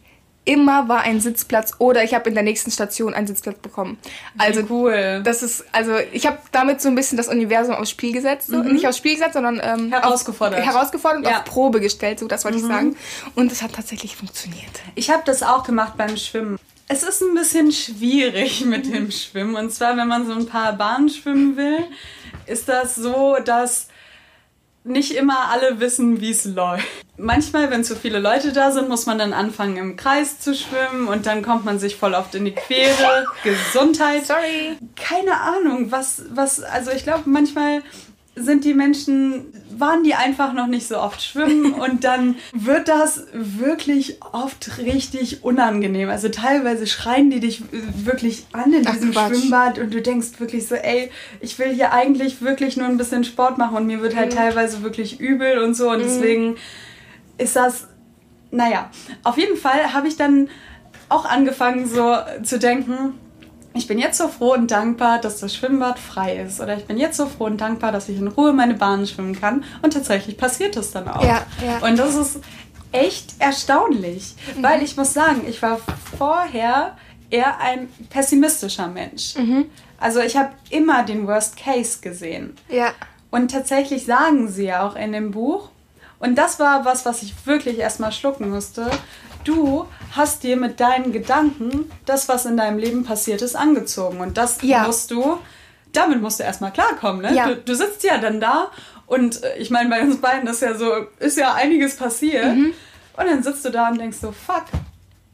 immer 0.49 0.89
war 0.89 1.03
ein 1.03 1.21
Sitzplatz 1.21 1.73
oder 1.79 2.03
ich 2.05 2.15
habe 2.15 2.29
in 2.29 2.35
der 2.35 2.43
nächsten 2.43 2.71
Station 2.71 3.12
einen 3.12 3.27
Sitzplatz 3.27 3.59
bekommen. 3.59 3.99
Also 4.39 4.62
Wie 4.69 4.73
cool. 4.73 5.21
das 5.23 5.43
ist, 5.43 5.65
also 5.73 5.93
ich 6.12 6.27
habe 6.27 6.39
damit 6.53 6.81
so 6.81 6.89
ein 6.89 6.95
bisschen 6.95 7.19
das 7.19 7.29
Universum 7.29 7.75
aufs 7.75 7.91
Spiel 7.91 8.12
gesetzt. 8.12 8.49
So. 8.49 8.62
Nicht 8.62 8.87
aufs 8.89 8.97
Spiel 8.97 9.15
gesetzt, 9.15 9.35
sondern 9.35 9.61
ähm, 9.62 9.87
Mhm. 9.89 9.93
Herausgefordert. 9.93 10.61
Auf, 10.61 10.67
herausgefordert 10.67 11.19
und 11.19 11.25
Ja. 11.25 11.31
Mhm. 11.31 11.37
auf 11.37 11.45
Probe 11.45 11.81
gestellt, 11.81 12.19
so 12.19 12.27
das 12.27 12.45
wollte 12.45 12.59
ich 12.59 12.65
sagen. 12.65 12.97
Und 13.35 13.53
es 13.53 13.62
hat 13.62 13.75
tatsächlich 13.75 14.17
funktioniert. 14.17 14.71
Ich 14.95 15.11
habe 15.11 15.23
das 15.27 15.43
auch 15.43 15.62
gemacht 15.65 15.93
beim 15.97 16.17
Schwimmen. 16.17 16.59
Es 16.89 17.02
ist 17.02 17.21
ein 17.21 17.35
bisschen 17.35 17.71
schwierig 17.71 18.64
mit 18.64 18.93
dem 18.93 19.11
Schwimmen. 19.11 19.55
Und 19.57 19.71
zwar, 19.73 19.97
wenn 19.99 20.09
man 20.09 20.26
so 20.26 20.33
ein 20.33 20.47
paar 20.47 20.73
Bahnen 20.73 21.11
schwimmen 21.11 21.57
will, 21.59 21.85
ist 22.47 22.69
das 22.69 22.95
so, 22.95 23.37
dass 23.45 23.88
nicht 24.85 25.14
immer 25.14 25.50
alle 25.50 25.80
wissen, 25.80 26.20
wie 26.20 26.30
es 26.30 26.44
läuft. 26.44 26.87
Manchmal, 27.16 27.70
wenn 27.70 27.82
zu 27.85 27.97
viele 27.97 28.20
Leute 28.20 28.52
da 28.52 28.70
sind, 28.70 28.88
muss 28.88 29.06
man 29.06 29.18
dann 29.18 29.32
anfangen, 29.32 29.76
im 29.76 29.97
Kreis 29.97 30.38
zu 30.38 30.54
schwimmen 30.54 31.08
und 31.08 31.26
dann 31.26 31.42
kommt 31.42 31.64
man 31.64 31.78
sich 31.78 31.97
voll 31.97 32.14
oft 32.14 32.35
in 32.35 32.44
die 32.44 32.54
Quere. 32.54 33.26
Gesundheit. 33.42 34.26
Sorry. 34.26 34.76
keine 34.94 35.40
Ahnung, 35.40 35.90
was, 35.90 36.23
was, 36.30 36.62
also 36.62 36.90
ich 36.92 37.02
glaube, 37.02 37.25
manchmal 37.26 37.82
sind 38.40 38.64
die 38.64 38.75
Menschen, 38.75 39.47
waren 39.76 40.02
die 40.04 40.14
einfach 40.14 40.52
noch 40.52 40.66
nicht 40.66 40.87
so 40.88 40.99
oft 40.99 41.23
schwimmen 41.23 41.73
und 41.80 42.04
dann 42.04 42.37
wird 42.52 42.88
das 42.88 43.25
wirklich 43.33 44.18
oft 44.33 44.78
richtig 44.78 45.45
unangenehm. 45.45 46.09
Also 46.09 46.28
teilweise 46.28 46.87
schreien 46.87 47.30
die 47.30 47.40
dich 47.40 47.62
wirklich 48.04 48.47
an 48.52 48.73
in 48.73 48.87
Ach, 48.87 48.92
diesem 48.92 49.12
Quatsch. 49.12 49.35
Schwimmbad 49.37 49.78
und 49.78 49.92
du 49.95 50.00
denkst 50.02 50.28
wirklich 50.38 50.66
so, 50.66 50.75
ey, 50.75 51.11
ich 51.40 51.59
will 51.59 51.73
hier 51.73 51.92
eigentlich 51.92 52.40
wirklich 52.42 52.76
nur 52.76 52.87
ein 52.87 52.97
bisschen 52.97 53.25
Sport 53.25 53.59
machen 53.59 53.76
und 53.76 53.87
mir 53.87 54.00
wird 54.02 54.14
Mhm. 54.14 54.18
halt 54.18 54.33
teilweise 54.33 54.83
wirklich 54.83 55.21
übel 55.21 55.59
und 55.59 55.75
so 55.75 55.90
und 55.90 56.00
deswegen 56.00 56.57
ist 57.37 57.54
das, 57.57 57.87
naja, 58.50 58.90
auf 59.25 59.37
jeden 59.38 59.57
Fall 59.57 59.92
habe 59.92 60.09
ich 60.09 60.16
dann 60.16 60.49
auch 61.09 61.25
angefangen 61.25 61.87
so 61.88 62.16
zu 62.42 62.59
denken, 62.59 63.14
ich 63.78 63.87
bin 63.87 63.99
jetzt 63.99 64.18
so 64.18 64.28
froh 64.28 64.52
und 64.52 64.70
dankbar, 64.70 65.20
dass 65.20 65.40
das 65.40 65.54
Schwimmbad 65.54 65.99
frei 65.99 66.37
ist. 66.37 66.61
Oder 66.61 66.76
ich 66.76 66.85
bin 66.85 66.99
jetzt 66.99 67.16
so 67.16 67.26
froh 67.26 67.44
und 67.44 67.61
dankbar, 67.61 67.92
dass 67.92 68.08
ich 68.08 68.18
in 68.18 68.28
Ruhe 68.28 68.52
meine 68.52 68.75
Bahnen 68.75 69.06
schwimmen 69.06 69.38
kann. 69.38 69.64
Und 69.82 69.92
tatsächlich 69.92 70.37
passiert 70.37 70.76
es 70.76 70.90
dann 70.90 71.08
auch. 71.08 71.25
Ja, 71.25 71.47
ja. 71.64 71.87
Und 71.87 71.99
das 71.99 72.14
ist 72.14 72.40
echt 72.92 73.35
erstaunlich. 73.38 74.35
Mhm. 74.56 74.62
Weil 74.62 74.82
ich 74.82 74.97
muss 74.97 75.14
sagen, 75.14 75.42
ich 75.49 75.62
war 75.62 75.80
vorher 76.18 76.97
eher 77.30 77.61
ein 77.61 77.88
pessimistischer 78.11 78.88
Mensch. 78.88 79.37
Mhm. 79.37 79.66
Also 79.99 80.20
ich 80.20 80.37
habe 80.37 80.50
immer 80.70 81.04
den 81.04 81.26
Worst 81.26 81.56
Case 81.56 81.99
gesehen. 82.00 82.56
Ja. 82.68 82.92
Und 83.30 83.50
tatsächlich 83.50 84.04
sagen 84.06 84.49
sie 84.49 84.64
ja 84.64 84.87
auch 84.87 84.97
in 84.97 85.12
dem 85.12 85.30
Buch, 85.30 85.70
und 86.20 86.37
das 86.37 86.58
war 86.58 86.85
was, 86.85 87.06
was 87.06 87.23
ich 87.23 87.35
wirklich 87.47 87.78
erstmal 87.78 88.11
schlucken 88.11 88.50
musste, 88.50 88.90
du 89.49 89.87
hast 90.12 90.43
dir 90.43 90.57
mit 90.57 90.78
deinen 90.81 91.12
Gedanken 91.12 91.90
das, 92.07 92.28
was 92.28 92.47
in 92.47 92.57
deinem 92.57 92.78
Leben 92.78 93.05
passiert 93.05 93.43
ist, 93.43 93.57
angezogen. 93.57 94.21
Und 94.21 94.37
das 94.37 94.59
Ja. 94.62 94.85
musst 94.85 95.11
du, 95.11 95.38
damit 95.93 96.21
musst 96.21 96.38
du 96.40 96.45
erstmal 96.45 96.73
klarkommen. 96.73 97.23
Ne? 97.23 97.35
Ja. 97.35 97.49
Du, 97.49 97.57
du 97.57 97.75
sitzt 97.75 98.05
ja 98.05 98.19
dann 98.19 98.40
da 98.40 98.71
Und 99.07 99.43
äh, 99.43 99.57
ich 99.57 99.71
meine, 99.71 99.88
bei 99.88 100.02
uns 100.02 100.19
beiden 100.21 100.47
ist 100.49 100.61
ja 100.61 100.75
so, 100.75 100.93
ist 101.19 101.38
ja 101.38 101.55
einiges 101.55 101.97
passiert. 101.97 102.45
Und 102.55 102.75
dann 103.17 103.43
sitzt 103.43 103.64
du 103.64 103.71
da 103.71 103.88
und 103.88 103.99
denkst 103.99 104.19
so, 104.21 104.33
fuck, 104.33 104.64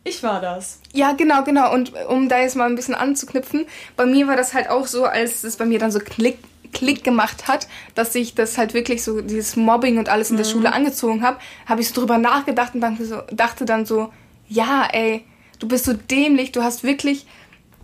ich 0.05 0.23
war 0.23 0.41
das. 0.41 0.79
Ja, 0.93 1.13
genau, 1.13 1.43
genau. 1.43 1.73
Und 1.75 1.93
um 2.09 2.29
da 2.29 2.39
jetzt 2.39 2.55
mal 2.57 2.67
ein 2.67 2.77
bisschen 2.77 2.95
anzuknüpfen, 2.95 3.67
bei 3.97 4.07
mir 4.07 4.29
war 4.29 4.37
das 4.37 4.55
halt 4.55 4.71
auch 4.71 4.87
so, 4.87 5.05
als 5.07 5.43
es 5.43 5.57
bei 5.57 5.65
mir 5.65 5.79
dann 5.81 5.91
so 5.91 5.99
Klick, 5.99 6.39
Klick 6.75 7.03
gemacht 7.05 7.49
hat, 7.49 7.67
dass 7.95 8.15
ich 8.15 8.35
das 8.35 8.59
halt 8.59 8.75
wirklich 8.75 9.03
so, 9.03 9.23
dieses 9.23 9.57
Mobbing 9.57 9.97
und 9.99 10.11
alles 10.11 10.31
in 10.31 10.37
der 10.37 10.45
Schule 10.45 10.73
angezogen 10.75 11.23
habe, 11.23 11.39
habe 11.65 11.81
ich 11.81 11.89
so 11.89 12.01
drüber 12.01 12.19
nachgedacht 12.19 12.75
und 12.75 12.83
dachte, 12.83 13.05
so, 13.07 13.23
dachte 13.33 13.65
dann 13.65 13.87
so, 13.87 14.13
ja, 14.49 14.87
ey, 14.93 15.25
du 15.59 15.67
bist 15.69 15.87
so 15.87 15.95
dämlich, 15.95 16.53
du 16.53 16.63
hast 16.63 16.85
wirklich 16.85 17.27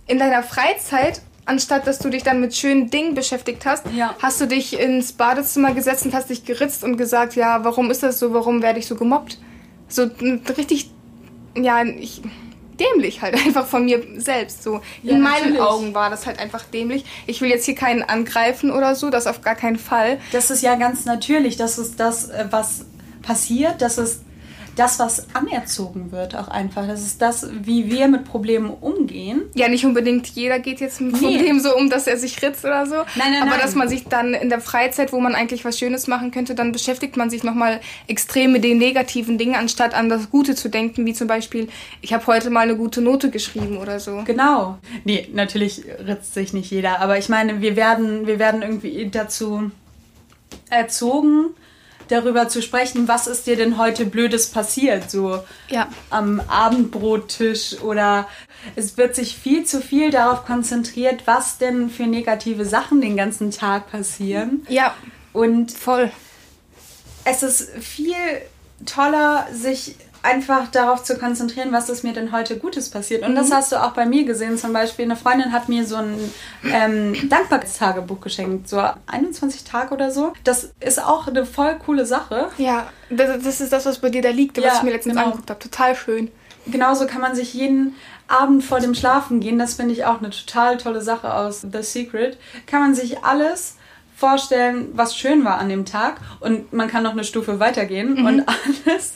in 0.07 0.19
deiner 0.19 0.43
Freizeit, 0.43 1.23
anstatt 1.47 1.87
dass 1.87 1.99
du 2.01 2.11
dich 2.11 2.23
dann 2.23 2.41
mit 2.41 2.55
schönen 2.55 2.91
Dingen 2.91 3.15
beschäftigt 3.15 3.65
hast, 3.65 3.87
Ja. 3.95 4.15
hast 4.21 4.41
du 4.41 4.47
dich 4.47 4.79
ins 4.79 5.13
Badezimmer 5.13 5.73
gesetzt 5.73 6.05
und 6.05 6.13
hast 6.15 6.29
dich 6.29 6.45
geritzt 6.45 6.85
und 6.85 6.97
gesagt, 6.99 7.35
ja, 7.37 7.65
warum 7.65 7.91
ist 7.91 8.03
das 8.03 8.19
so, 8.19 8.35
warum 8.35 8.61
werde 8.63 8.79
ich 8.79 8.87
so 8.87 8.97
gemobbt? 8.97 9.39
So 9.89 10.11
richtig, 10.57 10.91
ja, 11.57 11.83
ich, 11.85 12.23
dämlich 12.81 13.23
halt 13.23 13.35
einfach 13.35 13.67
von 13.67 13.85
mir 13.85 14.03
selbst. 14.17 14.63
So 14.63 14.81
Ja, 15.03 15.13
in 15.13 15.21
meinen 15.21 15.53
natürlich. 15.55 15.61
Augen 15.61 15.95
war 15.95 16.11
das 16.11 16.27
halt 16.27 16.39
einfach 16.39 16.65
dämlich. 16.65 17.05
Ich 17.27 17.41
will 17.41 17.51
jetzt 17.51 17.67
hier 17.67 17.75
keinen 17.75 18.03
angreifen 18.03 18.71
oder 18.71 18.95
so, 18.95 19.11
das 19.11 19.27
auf 19.27 19.43
gar 19.43 19.55
keinen 19.55 19.79
Fall. 19.79 20.19
Das 20.33 20.51
ist 20.51 20.63
ja 20.63 20.75
ganz 20.77 21.05
natürlich. 21.05 21.57
Das 21.57 21.79
ist 21.79 22.01
das, 22.01 22.31
äh, 22.31 22.47
was 22.51 22.87
passiert. 23.23 23.83
Das 23.83 23.99
ist 23.99 24.23
das, 24.77 24.99
was 24.99 25.27
anerzogen 25.35 26.13
wird, 26.13 26.35
auch 26.35 26.49
einfach. 26.49 26.87
Das 26.87 27.03
ist 27.03 27.21
das, 27.21 27.49
wie 27.63 27.91
wir 27.91 28.09
mit 28.09 28.25
Problemen 28.25 28.71
umgehen. 28.71 29.43
Ja, 29.55 29.69
nicht 29.69 29.85
unbedingt 29.85 30.27
jeder 30.29 30.59
geht 30.59 30.81
jetzt 30.81 31.01
mit 31.01 31.21
Nee. 31.21 31.37
Problem 31.37 31.61
so 31.61 31.77
um, 31.77 31.91
dass 31.91 32.07
er 32.07 32.17
sich 32.17 32.41
ritzt 32.43 32.65
oder 32.65 32.87
so. 32.87 32.95
nein, 33.17 33.35
Aber 33.41 33.51
nein. 33.51 33.61
dass 33.61 33.75
man 33.75 33.89
sich 33.89 34.05
dann 34.05 34.33
in 34.35 34.49
der 34.49 34.61
Freizeit, 34.61 35.13
wo 35.13 35.21
man 35.21 35.35
eigentlich 35.35 35.65
was 35.65 35.79
Schönes 35.79 36.07
machen 36.07 36.31
könnte, 36.31 36.55
dann 36.55 36.73
beschäftigt 36.73 37.17
man 37.17 37.31
sich 37.31 37.43
nochmal 37.43 37.81
extrem 38.07 38.53
mit 38.53 38.65
den 38.65 38.79
negativen 38.79 39.39
Dingen, 39.39 39.55
anstatt 39.55 39.95
an 39.95 40.09
das 40.09 40.31
Gute 40.31 40.55
zu 40.55 40.69
denken, 40.69 41.05
wie 41.05 41.13
zum 41.15 41.27
Beispiel, 41.27 41.69
ich 42.01 42.13
habe 42.13 42.27
heute 42.27 42.51
mal 42.51 42.61
eine 42.61 42.77
gute 42.77 43.01
Note 43.01 43.31
geschrieben 43.31 43.77
oder 43.79 44.01
so. 44.01 44.23
Genau. 44.25 44.79
Nee, 45.05 45.29
natürlich 45.33 45.83
ritzt 46.07 46.35
sich 46.35 46.53
nicht 46.53 46.71
jeder, 46.71 47.01
aber 47.01 47.19
ich 47.19 47.29
meine, 47.29 47.61
wir 47.61 47.77
werden, 47.77 48.27
wir 48.27 48.39
werden 48.39 48.63
irgendwie 48.63 49.09
dazu 49.11 49.71
erzogen, 50.71 51.51
darüber 52.11 52.49
zu 52.49 52.63
sprechen, 52.63 53.09
was 53.09 53.27
ist 53.27 53.47
dir 53.47 53.57
denn 53.57 53.79
heute 53.79 54.05
Blödes 54.07 54.51
passiert, 54.51 55.11
so 55.11 55.43
Ja. 55.69 55.89
am 56.11 56.41
Abendbrottisch 56.41 57.81
oder 57.83 58.29
es 58.77 58.97
wird 58.97 59.15
sich 59.15 59.37
viel 59.37 59.65
zu 59.65 59.81
viel 59.81 60.11
darauf 60.11 60.45
konzentriert, 60.45 61.23
was 61.27 61.59
denn 61.59 61.91
für 61.91 62.05
negative 62.07 62.65
Sachen 62.65 63.01
den 63.01 63.17
ganzen 63.17 63.51
Tag 63.51 63.91
passieren. 63.91 64.67
Ja, 64.69 64.95
Und 65.33 65.73
voll. 65.73 66.11
es 67.25 67.43
ist 67.43 67.71
viel 67.81 68.15
toller, 68.87 69.47
sich 69.53 69.97
einfach 70.23 70.69
darauf 70.69 71.03
zu 71.03 71.17
konzentrieren, 71.19 71.73
was 71.73 71.89
ist 71.89 72.05
mir 72.05 72.13
denn 72.13 72.33
heute 72.33 72.59
Gutes 72.59 72.91
passiert. 72.91 73.27
Und 73.27 73.35
das 73.35 73.51
hast 73.51 73.73
du 73.73 73.83
auch 73.83 73.93
bei 73.93 74.07
mir 74.07 74.25
gesehen. 74.25 74.59
Zum 74.59 74.73
Beispiel, 74.73 75.07
eine 75.07 75.17
Freundin 75.17 75.53
hat 75.53 75.69
mir 75.69 75.87
so 75.87 75.97
ein 75.97 76.33
ähm, 76.65 77.29
Dankbarkeitstagebuch 77.29 78.21
geschenkt, 78.21 78.69
so 78.69 78.83
21 79.07 79.65
Tage 79.65 79.95
oder 79.95 80.11
so. 80.11 80.33
Das 80.45 80.71
ist 80.81 81.03
auch 81.03 81.27
eine 81.27 81.47
voll 81.47 81.77
coole 81.85 82.05
Sache. 82.07 82.49
Ja, 82.59 82.89
das, 83.09 83.43
das 83.43 83.61
ist 83.61 83.73
das, 83.73 83.87
was 83.87 83.99
bei 83.99 84.11
dir 84.11 84.23
da 84.23 84.31
liegt, 84.31 84.57
was 84.59 84.65
Ja, 84.65 84.75
ich 84.77 84.83
mir 84.83 84.93
letztens 84.93 85.15
genau. 85.15 85.27
angeguckt 85.27 85.51
habe. 85.51 85.61
Total 85.61 85.95
schön. 85.97 86.31
Genauso 86.67 87.07
kann 87.07 87.23
man 87.23 87.35
sich 87.35 87.55
jeden 87.55 87.95
Abend 88.29 88.63
vor 88.63 88.79
dem 88.81 88.95
Schlafen 88.95 89.41
gehen, 89.41 89.59
das 89.59 89.75
finde 89.75 89.93
ich 89.95 90.05
auch 90.05 90.19
eine 90.21 90.31
total 90.31 90.77
tolle 90.77 91.01
Sache 91.01 91.35
aus 91.35 91.63
The 91.63 91.83
Secret, 91.83 92.39
kann 92.67 92.81
man 92.81 92.95
sich 92.95 93.25
alles 93.25 93.77
vorstellen, 94.15 94.91
was 94.93 95.17
schön 95.17 95.45
war 95.45 95.59
an 95.59 95.69
dem 95.71 95.85
Tag 95.87 96.21
und 96.41 96.73
man 96.73 96.89
kann 96.89 97.03
noch 97.03 97.13
eine 97.13 97.25
Stufe 97.25 97.59
weitergehen 97.59 98.25
und 98.27 98.45
alles, 98.87 99.15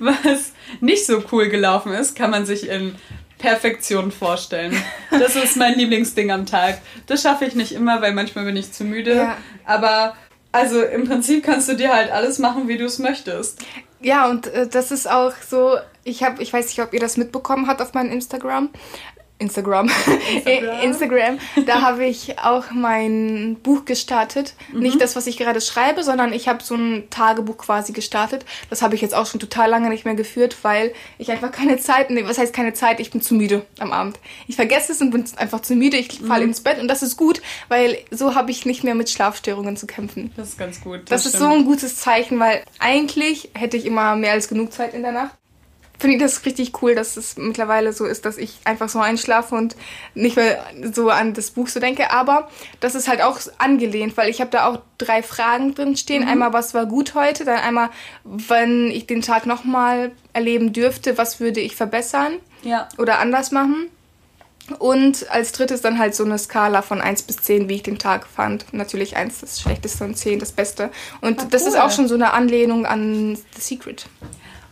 was 0.00 0.52
nicht 0.80 1.06
so 1.06 1.22
cool 1.32 1.48
gelaufen 1.48 1.92
ist, 1.92 2.16
kann 2.16 2.30
man 2.30 2.46
sich 2.46 2.68
in 2.68 2.94
Perfektion 3.38 4.10
vorstellen. 4.12 4.76
Das 5.10 5.34
ist 5.36 5.56
mein 5.56 5.74
Lieblingsding 5.78 6.30
am 6.30 6.44
Tag. 6.46 6.78
Das 7.06 7.22
schaffe 7.22 7.44
ich 7.46 7.54
nicht 7.54 7.72
immer, 7.72 8.02
weil 8.02 8.12
manchmal 8.12 8.44
bin 8.44 8.56
ich 8.56 8.72
zu 8.72 8.84
müde, 8.84 9.14
Ja. 9.16 9.36
aber 9.64 10.14
also 10.52 10.82
im 10.82 11.06
Prinzip 11.08 11.44
kannst 11.44 11.68
du 11.68 11.74
dir 11.74 11.94
halt 11.94 12.10
alles 12.10 12.38
machen, 12.38 12.68
wie 12.68 12.76
du 12.76 12.84
es 12.84 12.98
möchtest. 12.98 13.60
Ja, 14.02 14.28
und 14.28 14.46
äh, 14.48 14.66
das 14.66 14.90
ist 14.90 15.08
auch 15.10 15.32
so, 15.48 15.76
ich 16.04 16.22
habe, 16.22 16.42
ich 16.42 16.52
weiß 16.52 16.66
nicht, 16.66 16.80
ob 16.82 16.92
ihr 16.92 17.00
das 17.00 17.16
mitbekommen 17.16 17.66
habt 17.66 17.80
auf 17.80 17.94
meinem 17.94 18.10
Instagram. 18.10 18.70
Instagram. 19.40 19.90
Instagram. 20.36 20.80
Instagram. 20.82 21.38
Da 21.66 21.80
habe 21.82 22.04
ich 22.04 22.38
auch 22.38 22.70
mein 22.72 23.56
Buch 23.62 23.84
gestartet. 23.86 24.54
Nicht 24.72 25.00
das, 25.00 25.16
was 25.16 25.26
ich 25.26 25.38
gerade 25.38 25.60
schreibe, 25.60 26.04
sondern 26.04 26.32
ich 26.32 26.46
habe 26.46 26.62
so 26.62 26.74
ein 26.74 27.08
Tagebuch 27.10 27.56
quasi 27.56 27.92
gestartet. 27.92 28.44
Das 28.68 28.82
habe 28.82 28.94
ich 28.94 29.00
jetzt 29.00 29.14
auch 29.14 29.26
schon 29.26 29.40
total 29.40 29.70
lange 29.70 29.88
nicht 29.88 30.04
mehr 30.04 30.14
geführt, 30.14 30.58
weil 30.62 30.92
ich 31.18 31.30
einfach 31.30 31.50
keine 31.50 31.78
Zeit, 31.78 32.10
nee, 32.10 32.24
was 32.24 32.38
heißt 32.38 32.54
keine 32.54 32.74
Zeit? 32.74 33.00
Ich 33.00 33.10
bin 33.10 33.22
zu 33.22 33.34
müde 33.34 33.64
am 33.78 33.92
Abend. 33.92 34.18
Ich 34.46 34.56
vergesse 34.56 34.92
es 34.92 35.00
und 35.00 35.10
bin 35.10 35.24
einfach 35.36 35.60
zu 35.60 35.74
müde. 35.74 35.96
Ich 35.96 36.20
falle 36.20 36.44
ins 36.44 36.60
Bett 36.60 36.78
und 36.78 36.88
das 36.88 37.02
ist 37.02 37.16
gut, 37.16 37.40
weil 37.68 37.98
so 38.10 38.34
habe 38.34 38.50
ich 38.50 38.66
nicht 38.66 38.84
mehr 38.84 38.94
mit 38.94 39.08
Schlafstörungen 39.08 39.76
zu 39.76 39.86
kämpfen. 39.86 40.32
Das 40.36 40.50
ist 40.50 40.58
ganz 40.58 40.80
gut. 40.82 41.02
Das, 41.08 41.24
ist 41.24 41.32
so 41.32 41.46
stimmt. 41.46 41.54
ein 41.54 41.64
gutes 41.64 41.96
Zeichen, 41.96 42.38
weil 42.38 42.62
eigentlich 42.78 43.50
hätte 43.54 43.78
ich 43.78 43.86
immer 43.86 44.16
mehr 44.16 44.32
als 44.32 44.48
genug 44.48 44.72
Zeit 44.72 44.92
in 44.92 45.02
der 45.02 45.12
Nacht. 45.12 45.39
Finde 46.00 46.16
ich 46.16 46.22
das 46.22 46.46
richtig 46.46 46.82
cool, 46.82 46.94
dass 46.94 47.18
es 47.18 47.36
mittlerweile 47.36 47.92
so 47.92 48.06
ist, 48.06 48.24
dass 48.24 48.38
ich 48.38 48.56
einfach 48.64 48.88
so 48.88 49.00
einschlafe 49.00 49.54
und 49.54 49.76
nicht 50.14 50.34
mehr 50.36 50.64
so 50.94 51.10
an 51.10 51.34
das 51.34 51.50
Buch 51.50 51.68
so 51.68 51.78
denke. 51.78 52.10
Aber 52.10 52.48
das 52.80 52.94
ist 52.94 53.06
halt 53.06 53.20
auch 53.20 53.38
angelehnt, 53.58 54.16
weil 54.16 54.30
ich 54.30 54.40
habe 54.40 54.50
da 54.50 54.66
auch 54.66 54.80
drei 54.96 55.22
Fragen 55.22 55.74
drin 55.74 55.96
stehen. 55.96 56.26
Einmal, 56.26 56.54
was 56.54 56.72
war 56.72 56.86
gut 56.86 57.14
heute? 57.14 57.44
Dann 57.44 57.58
einmal, 57.58 57.90
wenn 58.24 58.90
ich 58.90 59.06
den 59.06 59.20
Tag 59.20 59.44
nochmal 59.44 60.12
erleben 60.32 60.72
dürfte, 60.72 61.18
was 61.18 61.38
würde 61.38 61.60
ich 61.60 61.76
verbessern 61.76 62.32
Ja. 62.62 62.88
oder 62.96 63.18
anders 63.18 63.50
machen? 63.50 63.88
Und 64.78 65.28
als 65.30 65.52
drittes 65.52 65.80
dann 65.82 65.98
halt 65.98 66.14
so 66.14 66.24
eine 66.24 66.38
Skala 66.38 66.80
von 66.82 67.00
1 67.00 67.22
bis 67.22 67.38
10, 67.38 67.68
wie 67.68 67.74
ich 67.74 67.82
den 67.82 67.98
Tag 67.98 68.26
fand. 68.26 68.72
Natürlich 68.72 69.16
1 69.16 69.40
das 69.40 69.60
Schlechteste 69.60 70.04
und 70.04 70.16
10 70.16 70.38
das 70.38 70.52
Beste. 70.52 70.90
Und 71.20 71.40
Ah, 71.42 71.46
das 71.50 71.66
ist 71.66 71.76
auch 71.78 71.90
schon 71.90 72.08
so 72.08 72.14
eine 72.14 72.32
Anlehnung 72.32 72.86
an 72.86 73.36
The 73.56 73.60
Secret. 73.60 74.06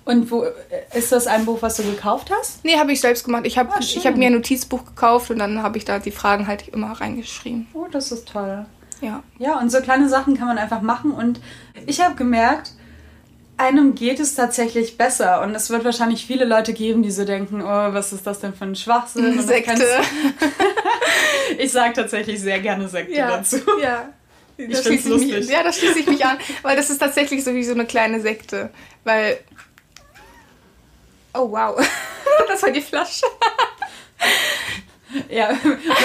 Und 0.08 0.30
wo 0.30 0.46
ist 0.94 1.12
das 1.12 1.26
ein 1.26 1.44
Buch, 1.44 1.58
was 1.60 1.76
du 1.76 1.82
gekauft 1.82 2.30
hast? 2.34 2.64
Nee, 2.64 2.78
habe 2.78 2.92
ich 2.92 3.00
selbst 3.02 3.24
gemacht. 3.24 3.42
Ich 3.46 3.58
habe 3.58 3.70
Ah, 3.74 3.78
ich 3.80 4.06
hab 4.06 4.16
mir 4.16 4.28
ein 4.28 4.32
Notizbuch 4.32 4.84
gekauft 4.86 5.30
und 5.30 5.38
dann 5.38 5.62
habe 5.62 5.76
ich 5.76 5.84
da 5.84 5.98
die 5.98 6.10
Fragen 6.10 6.46
halt 6.46 6.66
immer 6.68 6.92
reingeschrieben. 6.92 7.66
Oh, 7.74 7.86
das 7.90 8.10
ist 8.10 8.26
toll. 8.26 8.64
Ja. 9.02 9.22
Ja, 9.38 9.58
und 9.58 9.70
so 9.70 9.80
kleine 9.82 10.08
Sachen 10.08 10.36
kann 10.36 10.48
man 10.48 10.56
einfach 10.56 10.80
machen. 10.80 11.10
Und 11.12 11.40
ich 11.86 12.00
habe 12.00 12.14
gemerkt, 12.14 12.72
einem 13.58 13.94
geht 13.94 14.18
es 14.18 14.34
tatsächlich 14.34 14.96
besser. 14.96 15.42
Und 15.42 15.54
es 15.54 15.68
wird 15.68 15.84
wahrscheinlich 15.84 16.24
viele 16.24 16.46
Leute 16.46 16.72
geben, 16.72 17.02
die 17.02 17.10
so 17.10 17.26
denken, 17.26 17.60
oh, 17.60 17.66
was 17.92 18.12
ist 18.14 18.26
das 18.26 18.40
denn 18.40 18.54
für 18.54 18.64
ein 18.64 18.76
Schwachsinn? 18.76 19.40
Sekte. 19.42 19.84
Ich 21.58 21.72
sage 21.72 21.94
tatsächlich 21.94 22.40
sehr 22.40 22.60
gerne 22.60 22.88
Sekte 22.88 23.14
Ja. 23.14 23.28
dazu. 23.38 23.56
ja. 23.82 24.08
Ich 24.56 24.70
Das 24.70 24.86
ich 24.86 25.04
mich, 25.04 25.06
lustig. 25.06 25.48
ja, 25.50 25.62
das 25.62 25.78
schließe 25.78 26.00
ich 26.00 26.06
mich 26.06 26.24
an, 26.26 26.36
weil 26.62 26.76
das 26.76 26.90
ist 26.90 26.98
tatsächlich 26.98 27.44
so 27.44 27.54
wie 27.54 27.62
so 27.64 27.72
eine 27.72 27.86
kleine 27.86 28.20
Sekte. 28.20 28.70
Weil. 29.04 29.38
Oh 31.34 31.50
wow. 31.50 31.78
Das 32.48 32.62
war 32.62 32.70
die 32.70 32.80
Flasche. 32.80 33.26
Ja, 35.30 35.50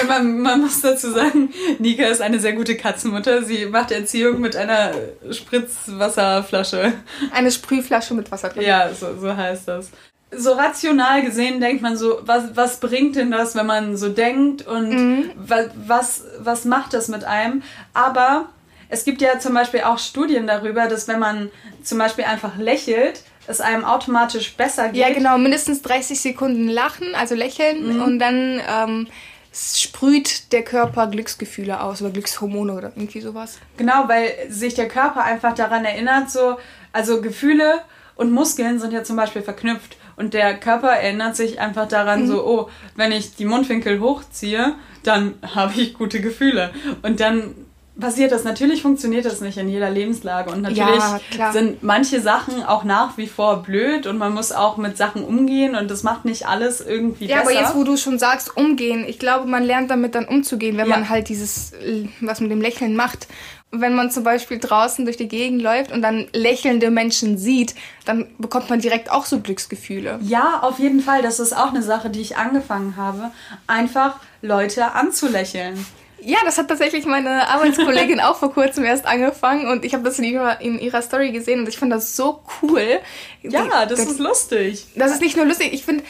man, 0.08 0.39
man 0.39 0.62
muss 0.62 0.82
dazu 0.82 1.12
sagen, 1.12 1.53
Nika 1.80 2.06
ist 2.06 2.22
eine 2.22 2.39
sehr 2.39 2.53
gute 2.53 2.77
Katzenmutter. 2.77 3.44
Sie 3.44 3.65
macht 3.65 3.92
Erziehung 3.92 4.39
mit 4.39 4.56
einer 4.56 4.92
Spritzwasserflasche. 5.30 6.94
Eine 7.32 7.51
Sprühflasche 7.51 8.13
mit 8.13 8.32
Wasser 8.32 8.50
drin. 8.50 8.63
Ja, 8.63 8.94
so, 8.94 9.18
so 9.18 9.36
heißt 9.36 9.68
das. 9.68 9.89
So 10.32 10.53
rational 10.53 11.22
gesehen 11.22 11.60
denkt 11.60 11.82
man 11.82 11.98
so, 11.98 12.20
was, 12.24 12.56
was 12.56 12.80
bringt 12.80 13.15
denn 13.15 13.30
das, 13.30 13.56
wenn 13.56 13.65
man 13.65 13.98
so 13.98 14.10
denkt 14.10 14.65
und 14.65 15.32
wa, 15.36 15.65
was, 15.75 16.24
was 16.39 16.65
macht 16.65 16.94
das 16.94 17.08
mit 17.08 17.24
einem? 17.24 17.62
Aber 17.94 18.50
es 18.89 19.03
gibt 19.03 19.22
ja 19.22 19.38
zum 19.39 19.53
Beispiel 19.53 19.82
auch 19.82 20.00
Studien 20.00 20.48
darüber, 20.48 20.88
dass 20.88 21.08
wenn 21.08 21.20
man 21.20 21.51
zum 21.84 21.98
Beispiel 21.98 22.24
einfach 22.25 22.58
lächelt, 22.58 23.22
es 23.48 23.62
einem 23.62 23.86
automatisch 23.86 24.54
besser 24.54 24.90
geht. 24.90 25.02
Ja, 25.02 25.14
genau, 25.14 25.38
mindestens 25.38 25.82
30 25.82 26.20
Sekunden 26.20 26.68
lachen, 26.68 27.16
also 27.16 27.36
lächeln 27.36 28.02
und 28.02 28.20
dann 28.20 28.62
ähm, 28.68 29.08
sprüht 29.54 30.52
der 30.52 30.64
Körper 30.64 31.08
Glücksgefühle 31.08 31.82
aus 31.82 32.02
oder 32.02 32.12
Glückshormone 32.12 32.74
oder 32.74 32.92
irgendwie 32.96 33.22
sowas. 33.22 33.60
Genau, 33.78 34.08
weil 34.08 34.32
sich 34.50 34.74
der 34.74 34.88
Körper 34.88 35.24
einfach 35.24 35.54
daran 35.54 35.86
erinnert, 35.86 36.32
so, 36.32 36.58
also 36.92 37.22
Gefühle 37.22 37.82
und 38.16 38.32
Muskeln 38.32 38.80
sind 38.80 38.94
ja 38.94 39.04
zum 39.04 39.16
Beispiel 39.16 39.42
verknüpft. 39.42 39.98
Und 40.16 40.34
der 40.34 40.60
Körper 40.60 40.90
erinnert 40.90 41.36
sich 41.36 41.60
einfach 41.60 41.88
daran, 41.88 42.28
so, 42.28 42.46
oh, 42.46 42.70
wenn 42.96 43.12
ich 43.12 43.36
die 43.36 43.46
Mundwinkel 43.46 44.00
hochziehe, 44.00 44.76
dann 45.04 45.36
habe 45.56 45.74
ich 45.80 45.96
gute 45.96 46.22
Gefühle. 46.22 46.72
Und 47.02 47.20
dann 47.20 47.56
passiert 48.00 48.32
das. 48.32 48.44
Natürlich 48.44 48.82
funktioniert 48.82 49.26
das 49.26 49.42
nicht 49.42 49.58
in 49.58 49.70
jeder 49.70 49.90
Lebenslage. 49.90 50.52
Und 50.52 50.62
natürlich 50.62 51.04
ja, 51.38 51.52
sind 51.52 51.84
manche 51.84 52.22
Sachen 52.22 52.64
auch 52.64 52.84
nach 52.84 53.18
wie 53.18 53.28
vor 53.28 53.62
blöd 53.64 54.08
und 54.08 54.18
man 54.18 54.34
muss 54.34 54.52
auch 54.52 54.78
mit 54.78 54.98
Sachen 54.98 55.24
umgehen 55.24 55.76
und 55.76 55.92
das 55.92 56.04
macht 56.04 56.26
nicht 56.26 56.48
alles 56.48 56.82
irgendwie 56.82 57.26
ja, 57.26 57.40
besser. 57.40 57.52
Ja, 57.52 57.60
aber 57.60 57.68
jetzt, 57.68 57.76
wo 57.78 57.84
du 57.84 57.98
schon 57.98 58.18
sagst, 58.18 58.58
umgehen, 58.58 59.06
ich 59.08 59.20
glaube, 59.20 59.48
man 59.48 59.64
lernt 59.64 59.92
damit 59.92 60.16
dann 60.16 60.26
umzugehen, 60.26 60.78
wenn 60.78 60.88
ja. 60.88 60.96
man 60.96 61.10
halt 61.10 61.30
dieses, 61.30 61.74
was 62.20 62.40
mit 62.42 62.52
dem 62.52 62.62
Lächeln 62.62 62.96
macht. 62.96 63.28
Wenn 63.76 63.96
man 63.96 64.12
zum 64.12 64.24
Beispiel 64.24 64.60
draußen 64.60 65.04
durch 65.06 65.18
die 65.18 65.28
Gegend 65.28 65.60
läuft 65.60 65.92
und 65.92 66.04
dann 66.04 66.28
lächelnde 66.32 66.92
Menschen 66.92 67.40
sieht, 67.40 67.74
dann 68.06 68.28
bekommt 68.38 68.70
man 68.70 68.80
direkt 68.80 69.12
auch 69.12 69.26
so 69.26 69.40
Glücksgefühle. 69.40 70.20
Ja, 70.22 70.60
auf 70.62 70.78
jeden 70.78 71.00
Fall. 71.00 71.24
Das 71.24 71.40
ist 71.40 71.58
auch 71.58 71.70
eine 71.70 71.82
Sache, 71.82 72.12
die 72.12 72.22
ich 72.22 72.38
angefangen 72.38 72.98
habe. 72.98 73.32
Einfach 73.66 74.18
Leute 74.44 74.92
anzulächeln. 74.92 75.84
Ja, 76.25 76.39
das 76.46 76.58
hat 76.58 76.68
tatsächlich 76.68 77.06
meine 77.06 77.50
Arbeitskollegin 77.50 78.20
auch 78.22 78.38
vor 78.38 78.53
kurzem 78.53 78.84
erst 78.84 79.06
angefangen 79.06 79.68
und 79.68 79.84
ich 79.86 79.94
habe 79.94 80.03
das 80.03 80.20
in 80.20 80.25
ihrer, 80.25 80.62
in 80.62 80.80
ihrer 80.80 81.01
Story 81.01 81.32
gesehen 81.32 81.60
und 81.60 81.68
ich 81.68 81.77
finde 81.77 81.96
das 81.96 82.15
so 82.15 82.44
cool. 82.62 83.00
Ja, 83.42 83.86
das, 83.86 84.00
das 84.00 84.12
ist 84.12 84.20
lustig. 84.20 84.86
Das 84.96 85.12
ist 85.12 85.22
nicht 85.22 85.36
nur 85.36 85.46
lustig, 85.46 85.74
ich 85.74 85.84
finde, 85.84 86.03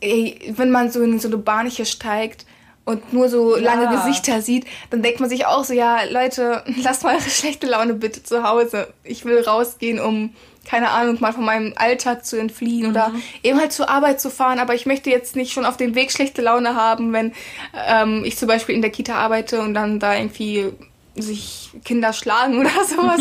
wenn 0.00 0.70
man 0.70 0.90
so 0.90 1.00
in 1.02 1.18
so 1.20 1.28
eine 1.28 1.38
Bahn 1.38 1.66
hier 1.68 1.84
steigt 1.84 2.44
und 2.84 3.12
nur 3.12 3.28
so 3.28 3.56
ja. 3.56 3.62
lange 3.62 3.96
Gesichter 3.96 4.42
sieht, 4.42 4.66
dann 4.90 5.02
denkt 5.02 5.20
man 5.20 5.28
sich 5.28 5.46
auch 5.46 5.64
so, 5.64 5.72
ja, 5.72 6.02
Leute, 6.10 6.64
lasst 6.82 7.04
mal 7.04 7.14
eure 7.14 7.30
schlechte 7.30 7.66
Laune 7.66 7.94
bitte 7.94 8.22
zu 8.22 8.42
Hause. 8.42 8.92
Ich 9.04 9.24
will 9.24 9.40
rausgehen, 9.40 10.00
um 10.00 10.34
keine 10.64 10.90
Ahnung, 10.90 11.18
mal 11.20 11.32
von 11.32 11.44
meinem 11.44 11.72
Alltag 11.76 12.24
zu 12.24 12.38
entfliehen 12.38 12.84
mhm. 12.84 12.90
oder 12.90 13.12
eben 13.42 13.58
halt 13.58 13.72
zur 13.72 13.88
Arbeit 13.88 14.20
zu 14.20 14.30
fahren. 14.30 14.58
Aber 14.58 14.74
ich 14.74 14.86
möchte 14.86 15.10
jetzt 15.10 15.36
nicht 15.36 15.52
schon 15.52 15.64
auf 15.64 15.76
dem 15.76 15.94
Weg 15.94 16.12
schlechte 16.12 16.42
Laune 16.42 16.76
haben, 16.76 17.12
wenn 17.12 17.32
ähm, 17.86 18.24
ich 18.24 18.36
zum 18.36 18.48
Beispiel 18.48 18.74
in 18.74 18.82
der 18.82 18.90
Kita 18.90 19.14
arbeite 19.14 19.60
und 19.60 19.74
dann 19.74 19.98
da 19.98 20.14
irgendwie 20.16 20.72
sich 21.14 21.70
Kinder 21.84 22.12
schlagen 22.12 22.58
oder 22.60 22.70
sowas. 22.86 23.20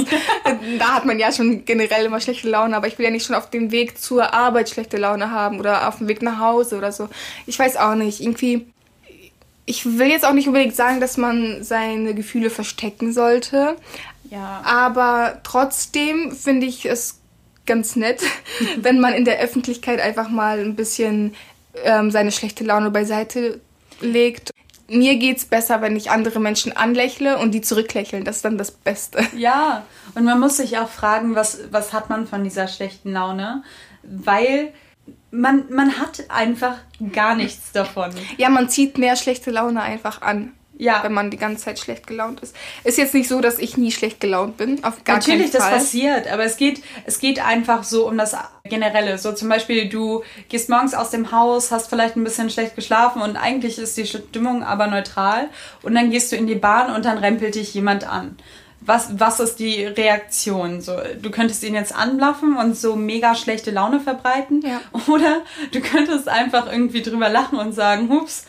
da 0.80 0.96
hat 0.96 1.06
man 1.06 1.20
ja 1.20 1.32
schon 1.32 1.66
generell 1.66 2.06
immer 2.06 2.22
schlechte 2.22 2.50
Laune, 2.50 2.76
aber 2.76 2.88
ich 2.88 2.98
will 2.98 3.06
ja 3.06 3.12
nicht 3.12 3.26
schon 3.26 3.36
auf 3.36 3.50
dem 3.50 3.72
Weg 3.72 3.98
zur 4.00 4.34
Arbeit 4.34 4.70
schlechte 4.70 4.98
Laune 4.98 5.32
haben 5.32 5.60
oder 5.60 5.88
auf 5.88 5.98
dem 5.98 6.08
Weg 6.08 6.22
nach 6.22 6.40
Hause 6.40 6.78
oder 6.78 6.92
so. 6.92 7.10
Ich 7.48 7.58
weiß 7.58 7.78
auch 7.78 7.96
nicht. 7.96 8.22
Irgendwie, 8.22 8.68
ich 9.66 9.98
will 9.98 10.08
jetzt 10.08 10.26
auch 10.26 10.34
nicht 10.34 10.48
unbedingt 10.48 10.76
sagen, 10.76 11.02
dass 11.02 11.18
man 11.18 11.64
seine 11.64 12.14
Gefühle 12.14 12.50
verstecken 12.50 13.14
sollte. 13.14 13.76
Ja. 14.30 14.62
Aber 14.64 15.40
trotzdem 15.44 16.32
finde 16.32 16.66
ich 16.66 16.86
es 16.86 17.21
ganz 17.72 17.96
nett, 17.96 18.22
wenn 18.78 19.00
man 19.00 19.14
in 19.14 19.24
der 19.24 19.40
Öffentlichkeit 19.40 20.02
einfach 20.02 20.28
mal 20.28 20.60
ein 20.60 20.76
bisschen 20.76 21.34
ähm, 21.86 22.12
seine 22.12 22.34
schlechte 22.34 22.66
Laune 22.66 22.92
beiseite 22.92 23.62
legt. 24.02 24.52
Mir 24.90 25.16
geht's 25.16 25.46
besser, 25.46 25.82
wenn 25.82 25.96
ich 25.96 26.12
andere 26.12 26.42
Menschen 26.42 26.76
anlächle 26.76 27.38
und 27.38 27.52
die 27.52 27.62
zurücklächeln. 27.62 28.26
Das 28.26 28.38
ist 28.38 28.46
dann 28.46 28.58
das 28.58 28.72
Beste. 28.72 29.26
Ja, 29.38 29.86
und 30.16 30.26
man 30.26 30.38
muss 30.38 30.58
sich 30.58 30.78
auch 30.80 30.90
fragen, 30.90 31.34
was, 31.34 31.60
was 31.72 31.94
hat 31.94 32.10
man 32.10 32.28
von 32.28 32.44
dieser 32.44 32.68
schlechten 32.68 33.14
Laune? 33.14 33.64
Weil 34.04 34.74
man, 35.32 35.64
man 35.70 35.98
hat 35.98 36.26
einfach 36.30 36.76
gar 37.14 37.36
nichts 37.36 37.72
davon. 37.72 38.12
Ja, 38.36 38.50
man 38.50 38.68
zieht 38.68 38.98
mehr 38.98 39.16
schlechte 39.16 39.50
Laune 39.50 39.82
einfach 39.82 40.22
an. 40.22 40.52
Ja. 40.82 41.04
Wenn 41.04 41.14
man 41.14 41.30
die 41.30 41.38
ganze 41.38 41.64
Zeit 41.64 41.78
schlecht 41.78 42.08
gelaunt 42.08 42.40
ist. 42.40 42.56
Ist 42.84 42.98
jetzt 42.98 43.14
nicht 43.14 43.30
so, 43.30 43.40
dass 43.40 43.60
ich 43.60 43.78
nie 43.78 43.92
schlecht 43.92 44.20
gelaunt 44.20 44.58
bin. 44.58 44.84
Auf 44.84 45.04
gar 45.04 45.18
Natürlich, 45.18 45.52
keinen 45.52 45.62
Fall. 45.62 45.72
das 45.74 45.84
passiert. 45.84 46.28
Aber 46.28 46.44
es 46.44 46.58
geht, 46.58 46.82
es 47.06 47.20
geht 47.20 47.40
einfach 47.46 47.84
so 47.84 48.08
um 48.08 48.18
das 48.18 48.36
Generelle. 48.64 49.20
So 49.20 49.32
zum 49.32 49.48
Beispiel, 49.48 49.90
du 49.90 50.24
gehst 50.50 50.70
morgens 50.70 50.96
aus 50.96 51.12
dem 51.12 51.32
Haus, 51.32 51.70
hast 51.70 51.88
vielleicht 51.88 52.16
ein 52.16 52.24
bisschen 52.24 52.50
schlecht 52.50 52.76
geschlafen 52.76 53.22
und 53.22 53.38
eigentlich 53.38 53.78
ist 53.78 53.96
die 53.96 54.08
Stimmung 54.08 54.64
aber 54.64 54.88
neutral. 54.88 55.50
Und 55.84 55.94
dann 55.94 56.10
gehst 56.10 56.32
du 56.32 56.36
in 56.36 56.48
die 56.48 56.56
Bahn 56.56 56.96
und 56.96 57.06
dann 57.06 57.20
rempelt 57.20 57.54
dich 57.54 57.76
jemand 57.76 58.08
an. 58.08 58.38
Was, 58.84 59.20
was 59.20 59.40
ist 59.40 59.60
die 59.60 59.86
Reaktion? 59.86 60.82
So, 60.82 60.98
du 61.22 61.30
könntest 61.30 61.62
ihn 61.64 61.76
jetzt 61.76 61.94
anblaffen 61.94 62.58
und 62.58 62.76
so 62.76 62.96
mega 62.96 63.36
schlechte 63.36 63.70
Laune 63.70 64.00
verbreiten. 64.00 64.64
Ja. 64.66 64.82
Oder 65.14 65.42
du 65.72 65.80
könntest 65.80 66.28
einfach 66.28 66.72
irgendwie 66.72 67.04
drüber 67.04 67.30
lachen 67.30 67.60
und 67.60 67.74
sagen, 67.74 68.10
hups, 68.10 68.46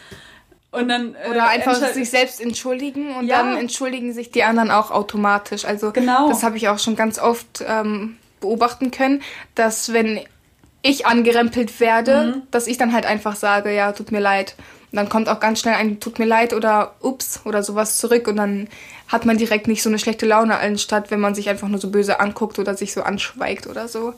und 0.73 0.89
dann, 0.89 1.15
äh, 1.15 1.29
Oder 1.31 1.49
einfach 1.49 1.75
sich 1.75 2.09
selbst 2.09 2.41
entschuldigen 2.41 3.15
und 3.15 3.27
ja. 3.27 3.39
dann 3.39 3.59
entschuldigen 3.59 4.15
sich 4.15 4.31
die 4.31 4.43
anderen 4.43 4.71
auch 4.71 4.91
automatisch. 4.91 5.67
Also 5.67 5.93
genau. 5.93 6.29
das 6.29 6.43
habe 6.43 6.57
ich 6.57 6.69
auch 6.69 6.79
schon 6.79 6.97
ganz 6.97 7.19
oft 7.19 7.63
ähm, 7.67 8.17
beobachten 8.41 8.91
können, 8.91 9.23
dass 9.55 9.93
wenn 9.93 10.21
ich 10.81 11.07
angerempelt 11.07 11.79
werde, 11.79 12.37
mhm. 12.37 12.43
dass 12.51 12.67
ich 12.67 12.79
dann 12.79 12.93
halt 12.95 13.05
einfach 13.05 13.37
sage, 13.37 13.73
ja, 13.73 13.93
tut 13.93 14.13
mir 14.13 14.21
leid. 14.21 14.57
Und 14.91 14.97
dann 14.97 15.11
kommt 15.11 15.29
auch 15.29 15.41
ganz 15.41 15.61
schnell 15.61 15.75
ein 15.75 16.01
tut 16.01 16.19
mir 16.19 16.25
leid 16.25 16.55
oder 16.55 16.97
ups 17.01 17.43
oder 17.45 17.63
sowas 17.63 17.99
zurück 17.99 18.27
und 18.27 18.37
dann 18.37 18.69
hat 19.09 19.27
man 19.27 19.37
direkt 19.37 19.69
nicht 19.69 19.83
so 19.83 19.91
eine 19.91 19.99
schlechte 19.99 20.27
Laune 20.27 20.59
anstatt, 20.59 21.11
wenn 21.11 21.21
man 21.21 21.35
sich 21.35 21.51
einfach 21.51 21.69
nur 21.69 21.79
so 21.79 21.91
böse 21.91 22.19
anguckt 22.19 22.59
oder 22.59 22.75
sich 22.75 22.95
so 22.95 23.03
anschweigt 23.03 23.67
oder 23.67 23.89
so. 23.89 24.15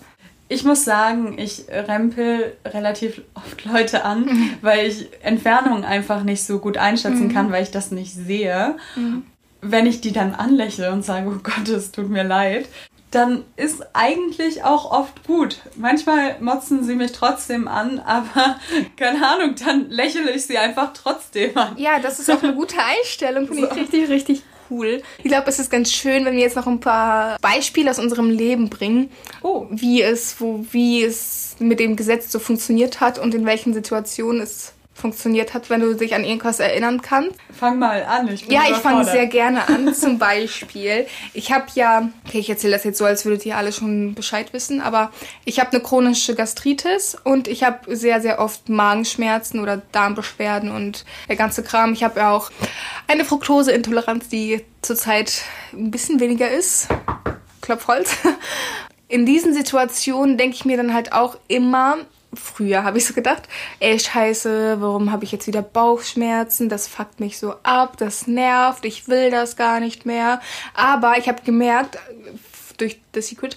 Ich 0.55 0.63
muss 0.63 0.85
sagen, 0.85 1.37
ich 1.37 1.65
rempel 1.69 2.57
relativ 2.65 3.23
oft 3.35 3.65
Leute 3.65 4.05
an, 4.05 4.27
mhm. 4.27 4.51
weil 4.63 4.87
ich 4.87 5.09
Entfernungen 5.21 5.85
einfach 5.85 6.23
nicht 6.23 6.45
so 6.45 6.61
gut 6.61 6.79
einschätzen 6.79 7.27
mhm. 7.27 7.35
kann, 7.35 7.51
weil 7.51 7.65
ich 7.65 7.73
das 7.73 7.91
nicht 7.91 8.15
sehe. 8.15 8.77
Mhm. 8.95 9.25
Wenn 9.63 9.87
ich 9.87 10.01
die 10.01 10.13
dann 10.13 10.33
anlächle 10.33 10.93
und 10.93 11.05
sage, 11.05 11.29
oh 11.29 11.41
Gott, 11.43 11.69
es 11.69 11.91
tut 11.91 12.09
mir 12.09 12.23
leid, 12.23 12.69
dann 13.11 13.43
ist 13.57 13.85
eigentlich 13.95 14.63
auch 14.63 14.93
oft 14.93 15.27
gut. 15.27 15.59
Manchmal 15.75 16.37
motzen 16.41 16.85
sie 16.85 16.95
mich 16.95 17.11
trotzdem 17.11 17.67
an, 17.67 17.99
aber 18.07 18.61
keine 18.97 19.27
Ahnung, 19.27 19.57
dann 19.57 19.91
lächle 19.91 20.31
ich 20.31 20.47
sie 20.47 20.59
einfach 20.59 20.93
trotzdem 20.93 21.59
an. 21.59 21.77
Ja, 21.79 21.99
das 21.99 22.21
ist 22.21 22.31
auch 22.31 22.45
eine 22.45 22.55
gute 22.55 22.77
Einstellung, 22.79 23.49
finde 23.49 23.63
so. 23.63 23.75
ich 23.75 23.83
richtig, 23.83 24.09
richtig 24.09 24.43
cool. 24.71 25.03
Ich 25.19 25.25
glaube, 25.25 25.49
es 25.49 25.59
ist 25.59 25.71
ganz 25.71 25.93
schön, 25.93 26.25
wenn 26.25 26.35
wir 26.35 26.41
jetzt 26.41 26.57
noch 26.57 26.67
ein 26.67 26.81
paar 26.81 27.39
Beispiele 27.41 27.91
aus 27.91 27.99
unserem 27.99 28.31
Leben 28.31 28.71
bringen, 28.71 29.11
oh. 29.43 29.67
wie 29.71 30.03
es, 30.03 30.41
wo, 30.41 30.65
wie 30.71 31.05
es 31.05 31.57
mit 31.59 31.81
dem 31.81 31.97
Gesetz 31.97 32.31
so 32.31 32.39
funktioniert 32.39 33.01
hat 33.01 33.19
und 33.19 33.35
in 33.35 33.47
welchen 33.47 33.75
Situationen 33.75 34.43
es 34.43 34.73
funktioniert 34.95 35.55
hat, 35.55 35.71
wenn 35.71 35.81
du 35.81 35.95
dich 35.95 36.15
an 36.15 36.25
irgendwas 36.25 36.61
erinnern 36.61 37.03
kannst. 37.03 37.37
Fang 37.53 37.79
mal 37.79 38.05
an. 38.05 38.29
Ich 38.29 38.47
ja, 38.49 38.63
ich 38.71 38.77
fange 38.77 39.05
sehr 39.05 39.27
gerne 39.27 39.69
an. 39.69 39.93
Zum 39.95 40.19
Beispiel, 40.19 41.07
ich 41.35 41.53
habe 41.53 41.67
ja, 41.75 42.09
okay, 42.27 42.39
ich 42.39 42.49
erzähle 42.49 42.73
das 42.75 42.85
jetzt 42.85 42.99
so, 42.99 43.05
als 43.05 43.25
würdet 43.25 43.45
ihr 43.45 43.57
alle 43.57 43.73
schon 43.73 44.15
Bescheid 44.15 44.53
wissen, 44.53 44.81
aber 44.81 45.11
ich 45.45 45.59
habe 45.61 45.73
eine 45.73 45.81
chronische 45.81 46.35
Gastritis 46.35 47.17
und 47.23 47.49
ich 47.49 47.65
habe 47.65 47.95
sehr, 47.95 48.21
sehr 48.21 48.39
oft 48.39 48.69
Magenschmerzen 48.69 49.61
oder 49.61 49.83
Darmbeschwerden 49.93 50.71
und 50.71 51.05
der 51.29 51.37
ganze 51.37 51.63
Kram. 51.63 51.93
Ich 51.93 52.05
habe 52.05 52.21
ja 52.21 52.31
auch 52.31 52.51
eine 53.09 53.25
Fructoseintoleranz, 53.25 54.29
die 54.29 54.65
zurzeit 54.81 55.43
ein 55.73 55.91
bisschen 55.91 56.21
weniger 56.21 56.51
ist. 56.51 56.89
Klopfholz. 57.61 58.17
In 59.09 59.27
diesen 59.27 59.55
Situationen 59.55 60.39
denke 60.39 60.57
ich 60.57 60.65
mir 60.65 60.77
dann 60.77 60.95
halt 60.95 61.13
auch 61.13 61.37
immer, 61.49 61.99
früher 62.37 62.85
habe 62.85 62.99
ich 62.99 63.07
so 63.07 63.15
gedacht, 63.15 63.49
ey 63.81 63.99
scheiße, 63.99 64.81
warum 64.81 65.13
habe 65.13 65.25
ich 65.25 65.33
jetzt 65.33 65.47
wieder 65.47 65.63
Bauchschmerzen? 65.63 66.69
Das 66.69 66.89
fuckt 66.89 67.21
mich 67.21 67.39
so 67.39 67.55
ab, 67.63 67.97
das 67.99 68.27
nervt, 68.27 68.85
ich 68.85 69.09
will 69.09 69.31
das 69.31 69.57
gar 69.57 69.81
nicht 69.81 70.07
mehr. 70.07 70.41
Aber 70.75 71.19
ich 71.19 71.29
habe 71.29 71.43
gemerkt 71.43 71.99
durch 72.79 73.01
The 73.15 73.23
Secret, 73.23 73.57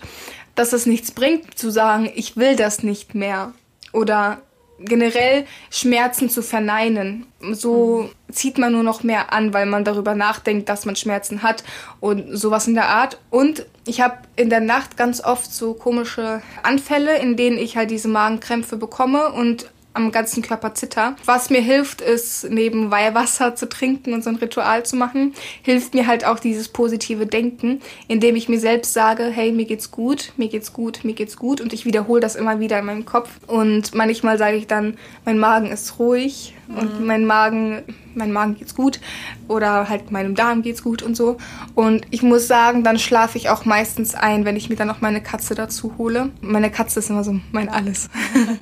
dass 0.56 0.74
es 0.74 0.86
nichts 0.86 1.12
bringt 1.12 1.58
zu 1.58 1.70
sagen, 1.70 2.12
ich 2.14 2.38
will 2.38 2.56
das 2.56 2.84
nicht 2.84 3.16
mehr 3.16 3.54
oder 3.94 4.42
generell 4.80 5.46
Schmerzen 5.70 6.30
zu 6.30 6.42
verneinen. 6.42 7.26
So 7.52 8.10
zieht 8.32 8.58
man 8.58 8.74
nur 8.74 8.84
noch 8.84 9.04
mehr 9.04 9.34
an, 9.34 9.54
weil 9.54 9.66
man 9.66 9.84
darüber 9.84 10.16
nachdenkt, 10.16 10.70
dass 10.70 10.86
man 10.86 10.96
Schmerzen 10.96 11.44
hat 11.44 11.64
und 12.00 12.38
sowas 12.38 12.68
in 12.68 12.76
der 12.76 12.90
Art. 12.90 13.20
Und 13.30 13.66
ich 13.86 14.02
habe 14.02 14.18
in 14.36 14.50
der 14.50 14.60
Nacht 14.60 14.98
ganz 14.98 15.24
oft 15.24 15.52
so 15.52 15.74
komische 15.74 16.42
Anfälle, 16.64 17.18
in 17.20 17.38
denen 17.38 17.58
ich 17.58 17.78
halt 17.78 17.92
diese 17.92 18.08
Magenkrämpfe 18.08 18.78
bekomme 18.78 19.32
und 19.32 19.72
am 19.98 20.12
ganzen 20.12 20.44
Körper 20.44 20.74
zitter. 20.74 21.16
Was 21.26 21.50
mir 21.50 21.62
hilft, 21.62 22.02
ist 22.02 22.50
neben 22.50 22.92
Weihwasser 22.92 23.56
zu 23.56 23.68
trinken 23.68 24.14
und 24.14 24.24
so 24.24 24.30
ein 24.30 24.38
Ritual 24.38 24.86
zu 24.86 24.96
machen, 24.96 25.34
hilft 25.64 25.94
mir 25.94 26.08
halt 26.08 26.26
auch 26.26 26.40
dieses 26.40 26.70
positive 26.70 27.26
Denken, 27.26 27.82
indem 28.08 28.36
ich 28.36 28.48
mir 28.48 28.60
selbst 28.60 28.94
sage, 28.94 29.24
hey, 29.24 29.52
mir 29.52 29.66
geht's 29.66 29.92
gut, 29.92 30.32
mir 30.38 30.48
geht's 30.48 30.72
gut, 30.72 31.04
mir 31.04 31.14
geht's 31.14 31.36
gut 31.36 31.60
und 31.60 31.74
ich 31.74 31.86
wiederhole 31.86 32.22
das 32.22 32.36
immer 32.36 32.60
wieder 32.60 32.80
in 32.80 32.86
meinem 32.86 33.06
Kopf 33.06 33.30
und 33.48 33.94
manchmal 33.94 34.38
sage 34.38 34.58
ich 34.58 34.68
dann, 34.68 34.98
mein 35.26 35.40
Magen 35.40 35.72
ist 35.72 36.00
ruhig 36.00 36.54
und 36.68 37.00
mhm. 37.00 37.06
mein 37.06 37.26
Magen 37.26 37.84
mein 38.18 38.34
Magen 38.34 38.56
geht's 38.56 38.76
gut 38.76 39.00
oder 39.48 39.88
halt 39.88 40.12
meinem 40.12 40.36
Darm 40.36 40.62
geht's 40.62 40.84
gut 40.84 41.02
und 41.02 41.16
so. 41.16 41.38
Und 41.76 42.06
ich 42.10 42.24
muss 42.24 42.48
sagen, 42.48 42.84
dann 42.84 43.00
schlafe 43.00 43.38
ich 43.38 43.50
auch 43.50 43.64
meistens 43.64 44.16
ein, 44.16 44.44
wenn 44.44 44.56
ich 44.56 44.70
mir 44.70 44.76
dann 44.76 44.88
noch 44.88 45.02
meine 45.02 45.22
Katze 45.22 45.56
dazu 45.56 45.94
hole. 45.98 46.32
Meine 46.42 46.72
Katze 46.72 47.00
ist 47.00 47.10
immer 47.10 47.24
so 47.24 47.40
mein 47.52 47.70
Alles. 47.70 48.10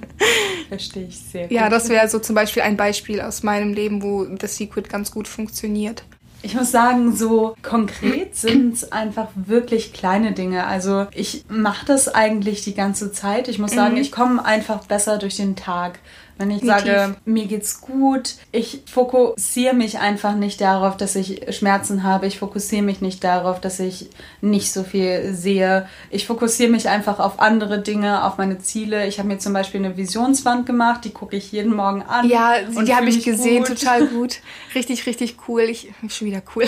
Verstehe 0.69 1.07
ich 1.07 1.17
sehr 1.17 1.43
gut. 1.43 1.51
Ja, 1.51 1.69
das 1.69 1.89
wäre 1.89 2.07
so 2.09 2.19
zum 2.19 2.35
Beispiel 2.35 2.63
ein 2.63 2.77
Beispiel 2.77 3.21
aus 3.21 3.43
meinem 3.43 3.73
Leben, 3.73 4.03
wo 4.03 4.25
The 4.25 4.47
Secret 4.47 4.89
ganz 4.89 5.11
gut 5.11 5.27
funktioniert. 5.27 6.03
Ich 6.41 6.53
muss 6.53 6.71
sagen, 6.71 7.15
so 7.15 7.55
konkret 7.63 8.35
sind 8.35 8.75
es 8.75 8.91
einfach 8.91 9.29
wirklich 9.35 9.93
kleine 9.93 10.33
Dinge. 10.33 10.67
Also 10.67 11.07
ich 11.13 11.45
mache 11.47 11.87
das 11.87 12.07
eigentlich 12.07 12.63
die 12.63 12.75
ganze 12.75 13.11
Zeit. 13.11 13.47
Ich 13.47 13.57
muss 13.57 13.71
sagen, 13.71 13.95
mhm. 13.95 14.01
ich 14.01 14.11
komme 14.11 14.45
einfach 14.45 14.85
besser 14.85 15.17
durch 15.17 15.37
den 15.37 15.55
Tag 15.55 15.99
Wenn 16.37 16.51
ich 16.51 16.61
Definitiv. 16.61 16.85
sage, 16.87 17.15
mir 17.23 17.45
geht's 17.45 17.79
gut, 17.79 18.35
ich 18.51 18.81
fokussiere 18.91 19.73
mich 19.73 19.99
einfach 19.99 20.35
nicht 20.35 20.59
darauf, 20.59 20.97
dass 20.97 21.15
ich 21.15 21.55
Schmerzen 21.55 22.03
habe. 22.03 22.27
Ich 22.27 22.39
fokussiere 22.39 22.81
mich 22.83 22.99
nicht 22.99 23.23
darauf, 23.23 23.61
dass 23.61 23.79
ich 23.79 24.09
nicht 24.41 24.73
so 24.73 24.83
viel 24.83 25.33
sehe. 25.33 25.87
Ich 26.09 26.27
fokussiere 26.27 26.69
mich 26.69 26.89
einfach 26.89 27.19
auf 27.19 27.39
andere 27.39 27.79
Dinge, 27.81 28.25
auf 28.25 28.37
meine 28.37 28.59
Ziele. 28.59 29.07
Ich 29.07 29.17
habe 29.19 29.29
mir 29.29 29.37
zum 29.39 29.53
Beispiel 29.53 29.79
eine 29.79 29.95
Visionswand 29.95 30.65
gemacht, 30.65 31.05
die 31.05 31.11
gucke 31.11 31.37
ich 31.37 31.53
jeden 31.53 31.73
Morgen 31.73 32.01
an. 32.03 32.27
Ja, 32.27 32.55
die 32.61 32.93
habe 32.93 33.07
ich 33.07 33.23
gesehen, 33.23 33.63
gut. 33.63 33.79
total 33.79 34.07
gut. 34.07 34.39
Richtig, 34.75 35.05
richtig 35.05 35.37
cool. 35.47 35.61
Ich 35.61 35.93
schon 36.09 36.27
wieder 36.27 36.41
cool. 36.55 36.65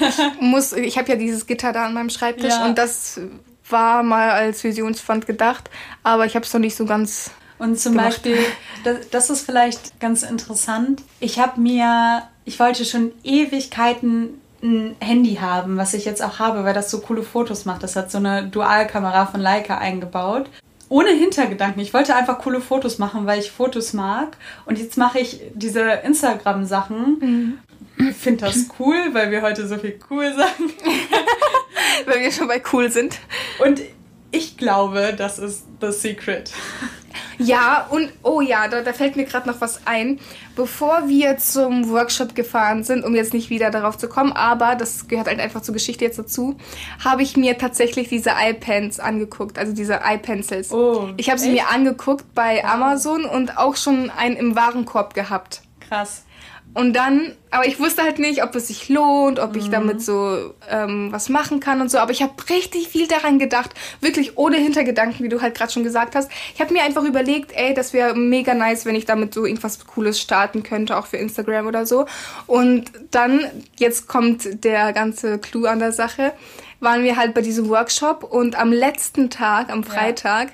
Ich 0.00 0.40
muss, 0.40 0.72
ich 0.72 0.98
habe 0.98 1.08
ja 1.10 1.16
dieses 1.16 1.46
Gitter 1.46 1.72
da 1.72 1.86
an 1.86 1.94
meinem 1.94 2.10
Schreibtisch 2.10 2.54
Ja. 2.54 2.66
und 2.66 2.76
das 2.76 3.20
war 3.68 4.02
mal 4.02 4.30
als 4.30 4.64
Visionswand 4.64 5.26
gedacht, 5.26 5.70
aber 6.02 6.26
ich 6.26 6.34
habe 6.34 6.44
es 6.44 6.52
noch 6.52 6.60
nicht 6.60 6.76
so 6.76 6.86
ganz. 6.86 7.30
Und 7.58 7.78
zum 7.78 7.92
gemacht. 7.92 8.08
Beispiel, 8.08 8.38
das, 8.84 9.08
das 9.10 9.30
ist 9.30 9.46
vielleicht 9.46 9.98
ganz 10.00 10.22
interessant. 10.22 11.02
Ich 11.20 11.38
habe 11.38 11.60
mir, 11.60 12.22
ich 12.44 12.60
wollte 12.60 12.84
schon 12.84 13.12
Ewigkeiten 13.24 14.40
ein 14.62 14.96
Handy 15.00 15.36
haben, 15.36 15.76
was 15.76 15.94
ich 15.94 16.04
jetzt 16.04 16.22
auch 16.22 16.38
habe, 16.38 16.64
weil 16.64 16.74
das 16.74 16.90
so 16.90 17.00
coole 17.00 17.22
Fotos 17.22 17.64
macht. 17.64 17.82
Das 17.82 17.96
hat 17.96 18.10
so 18.10 18.18
eine 18.18 18.46
Dualkamera 18.46 19.26
von 19.26 19.40
Leica 19.40 19.78
eingebaut. 19.78 20.48
Ohne 20.88 21.10
Hintergedanken. 21.10 21.82
Ich 21.82 21.92
wollte 21.92 22.14
einfach 22.14 22.38
coole 22.38 22.60
Fotos 22.60 22.98
machen, 22.98 23.26
weil 23.26 23.40
ich 23.40 23.50
Fotos 23.50 23.92
mag. 23.92 24.36
Und 24.66 24.78
jetzt 24.78 24.96
mache 24.96 25.18
ich 25.18 25.40
diese 25.52 25.82
Instagram-Sachen. 25.82 27.60
Ich 27.98 28.16
finde 28.16 28.46
das 28.46 28.66
cool, 28.78 28.96
weil 29.12 29.30
wir 29.30 29.42
heute 29.42 29.66
so 29.66 29.78
viel 29.78 29.98
cool 30.10 30.32
sagen. 30.34 30.72
Wenn 32.06 32.20
wir 32.20 32.30
schon 32.30 32.46
bei 32.46 32.62
cool 32.72 32.90
sind. 32.90 33.18
Und 33.58 33.80
ich 34.30 34.56
glaube, 34.56 35.14
das 35.16 35.38
ist 35.38 35.64
the 35.80 35.90
secret. 35.90 36.52
Ja, 37.38 37.86
und 37.90 38.10
oh 38.22 38.40
ja, 38.40 38.68
da, 38.68 38.82
da 38.82 38.92
fällt 38.92 39.16
mir 39.16 39.24
gerade 39.24 39.48
noch 39.48 39.60
was 39.60 39.86
ein. 39.86 40.18
Bevor 40.54 41.08
wir 41.08 41.36
zum 41.38 41.90
Workshop 41.90 42.34
gefahren 42.34 42.82
sind, 42.82 43.04
um 43.04 43.14
jetzt 43.14 43.34
nicht 43.34 43.50
wieder 43.50 43.70
darauf 43.70 43.98
zu 43.98 44.08
kommen, 44.08 44.32
aber 44.32 44.74
das 44.74 45.06
gehört 45.08 45.28
halt 45.28 45.40
einfach 45.40 45.62
zur 45.62 45.74
Geschichte 45.74 46.04
jetzt 46.04 46.18
dazu, 46.18 46.56
habe 47.04 47.22
ich 47.22 47.36
mir 47.36 47.58
tatsächlich 47.58 48.08
diese 48.08 48.30
iPens 48.30 49.00
angeguckt, 49.00 49.58
also 49.58 49.72
diese 49.72 50.00
iPencils. 50.04 50.72
Oh, 50.72 51.10
ich 51.16 51.28
habe 51.28 51.38
sie 51.38 51.48
echt? 51.48 51.56
mir 51.56 51.68
angeguckt 51.68 52.34
bei 52.34 52.64
Amazon 52.64 53.24
und 53.24 53.58
auch 53.58 53.76
schon 53.76 54.10
einen 54.10 54.36
im 54.36 54.56
Warenkorb 54.56 55.14
gehabt. 55.14 55.62
Krass. 55.80 56.25
Und 56.76 56.92
dann, 56.92 57.32
aber 57.50 57.66
ich 57.66 57.80
wusste 57.80 58.02
halt 58.02 58.18
nicht, 58.18 58.42
ob 58.44 58.54
es 58.54 58.68
sich 58.68 58.90
lohnt, 58.90 59.38
ob 59.38 59.52
Mhm. 59.54 59.58
ich 59.58 59.70
damit 59.70 60.02
so 60.02 60.52
ähm, 60.68 61.10
was 61.10 61.30
machen 61.30 61.58
kann 61.58 61.80
und 61.80 61.90
so. 61.90 61.96
Aber 61.96 62.10
ich 62.12 62.20
habe 62.22 62.34
richtig 62.50 62.88
viel 62.88 63.08
daran 63.08 63.38
gedacht, 63.38 63.70
wirklich 64.02 64.36
ohne 64.36 64.58
Hintergedanken, 64.58 65.24
wie 65.24 65.30
du 65.30 65.40
halt 65.40 65.54
gerade 65.56 65.72
schon 65.72 65.84
gesagt 65.84 66.14
hast. 66.14 66.30
Ich 66.54 66.60
habe 66.60 66.74
mir 66.74 66.82
einfach 66.82 67.02
überlegt, 67.04 67.52
ey, 67.54 67.72
das 67.72 67.94
wäre 67.94 68.14
mega 68.14 68.52
nice, 68.52 68.84
wenn 68.84 68.94
ich 68.94 69.06
damit 69.06 69.32
so 69.32 69.46
irgendwas 69.46 69.86
Cooles 69.86 70.20
starten 70.20 70.62
könnte, 70.64 70.98
auch 70.98 71.06
für 71.06 71.16
Instagram 71.16 71.66
oder 71.66 71.86
so. 71.86 72.04
Und 72.46 72.90
dann, 73.10 73.40
jetzt 73.78 74.06
kommt 74.06 74.62
der 74.62 74.92
ganze 74.92 75.38
Clou 75.38 75.64
an 75.64 75.78
der 75.78 75.92
Sache, 75.92 76.32
waren 76.80 77.02
wir 77.04 77.16
halt 77.16 77.34
bei 77.34 77.40
diesem 77.42 77.68
Workshop 77.68 78.22
und 78.24 78.58
am 78.58 78.72
letzten 78.72 79.30
Tag, 79.30 79.70
am 79.70 79.82
Freitag, 79.84 80.48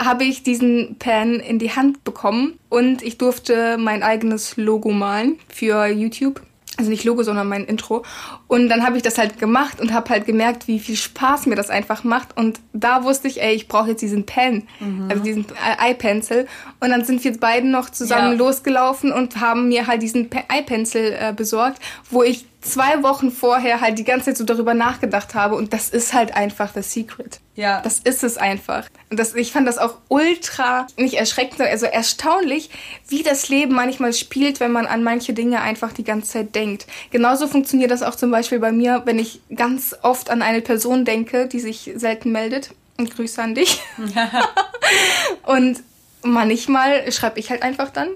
habe 0.00 0.24
ich 0.24 0.42
diesen 0.42 0.96
Pen 0.98 1.40
in 1.40 1.58
die 1.58 1.72
Hand 1.74 2.04
bekommen 2.04 2.58
und 2.68 3.02
ich 3.02 3.18
durfte 3.18 3.76
mein 3.78 4.02
eigenes 4.02 4.56
Logo 4.56 4.90
malen 4.90 5.38
für 5.48 5.86
YouTube. 5.86 6.42
Also 6.76 6.90
nicht 6.90 7.04
Logo, 7.04 7.22
sondern 7.22 7.46
mein 7.48 7.66
Intro. 7.66 8.04
Und 8.48 8.68
dann 8.68 8.84
habe 8.84 8.96
ich 8.96 9.04
das 9.04 9.16
halt 9.16 9.38
gemacht 9.38 9.80
und 9.80 9.92
habe 9.92 10.10
halt 10.10 10.26
gemerkt, 10.26 10.66
wie 10.66 10.80
viel 10.80 10.96
Spaß 10.96 11.46
mir 11.46 11.54
das 11.54 11.70
einfach 11.70 12.02
macht. 12.02 12.36
Und 12.36 12.58
da 12.72 13.04
wusste 13.04 13.28
ich, 13.28 13.40
ey, 13.40 13.54
ich 13.54 13.68
brauche 13.68 13.90
jetzt 13.90 14.00
diesen 14.02 14.26
Pen, 14.26 14.66
also 15.08 15.22
diesen 15.22 15.46
iPencil. 15.88 16.48
Und 16.80 16.90
dann 16.90 17.04
sind 17.04 17.22
wir 17.22 17.38
beiden 17.38 17.70
noch 17.70 17.90
zusammen 17.90 18.32
Ja. 18.32 18.38
losgelaufen 18.38 19.12
und 19.12 19.38
haben 19.40 19.68
mir 19.68 19.86
halt 19.86 20.02
diesen 20.02 20.30
Pe- 20.30 20.42
iPencil 20.52 21.16
äh, 21.16 21.32
besorgt, 21.32 21.78
wo 22.10 22.24
ich 22.24 22.44
zwei 22.64 23.02
Wochen 23.02 23.30
vorher 23.30 23.80
halt 23.80 23.98
die 23.98 24.04
ganze 24.04 24.26
Zeit 24.26 24.36
so 24.38 24.44
darüber 24.44 24.74
nachgedacht 24.74 25.34
habe. 25.34 25.54
Und 25.54 25.72
das 25.72 25.90
ist 25.90 26.14
halt 26.14 26.34
einfach 26.34 26.72
the 26.74 26.82
secret. 26.82 27.40
Ja. 27.54 27.80
Das 27.82 28.00
ist 28.00 28.24
es 28.24 28.36
einfach. 28.36 28.88
Und 29.10 29.20
das, 29.20 29.34
ich 29.34 29.52
fand 29.52 29.68
das 29.68 29.78
auch 29.78 29.98
ultra, 30.08 30.86
nicht 30.96 31.14
erschreckend, 31.14 31.58
sondern 31.58 31.72
also 31.72 31.86
erstaunlich, 31.86 32.70
wie 33.08 33.22
das 33.22 33.48
Leben 33.48 33.74
manchmal 33.74 34.12
spielt, 34.12 34.60
wenn 34.60 34.72
man 34.72 34.86
an 34.86 35.04
manche 35.04 35.34
Dinge 35.34 35.60
einfach 35.60 35.92
die 35.92 36.04
ganze 36.04 36.32
Zeit 36.32 36.54
denkt. 36.54 36.86
Genauso 37.10 37.46
funktioniert 37.46 37.90
das 37.90 38.02
auch 38.02 38.14
zum 38.14 38.30
Beispiel 38.30 38.58
bei 38.58 38.72
mir, 38.72 39.02
wenn 39.04 39.18
ich 39.18 39.40
ganz 39.54 39.94
oft 40.02 40.30
an 40.30 40.42
eine 40.42 40.62
Person 40.62 41.04
denke, 41.04 41.46
die 41.46 41.60
sich 41.60 41.92
selten 41.94 42.32
meldet. 42.32 42.70
Und 42.96 43.14
Grüße 43.14 43.42
an 43.42 43.54
dich. 43.54 43.80
Und 45.42 45.82
manchmal 46.24 47.10
schreibe 47.12 47.38
ich 47.38 47.50
halt 47.50 47.62
einfach 47.62 47.90
dann. 47.90 48.08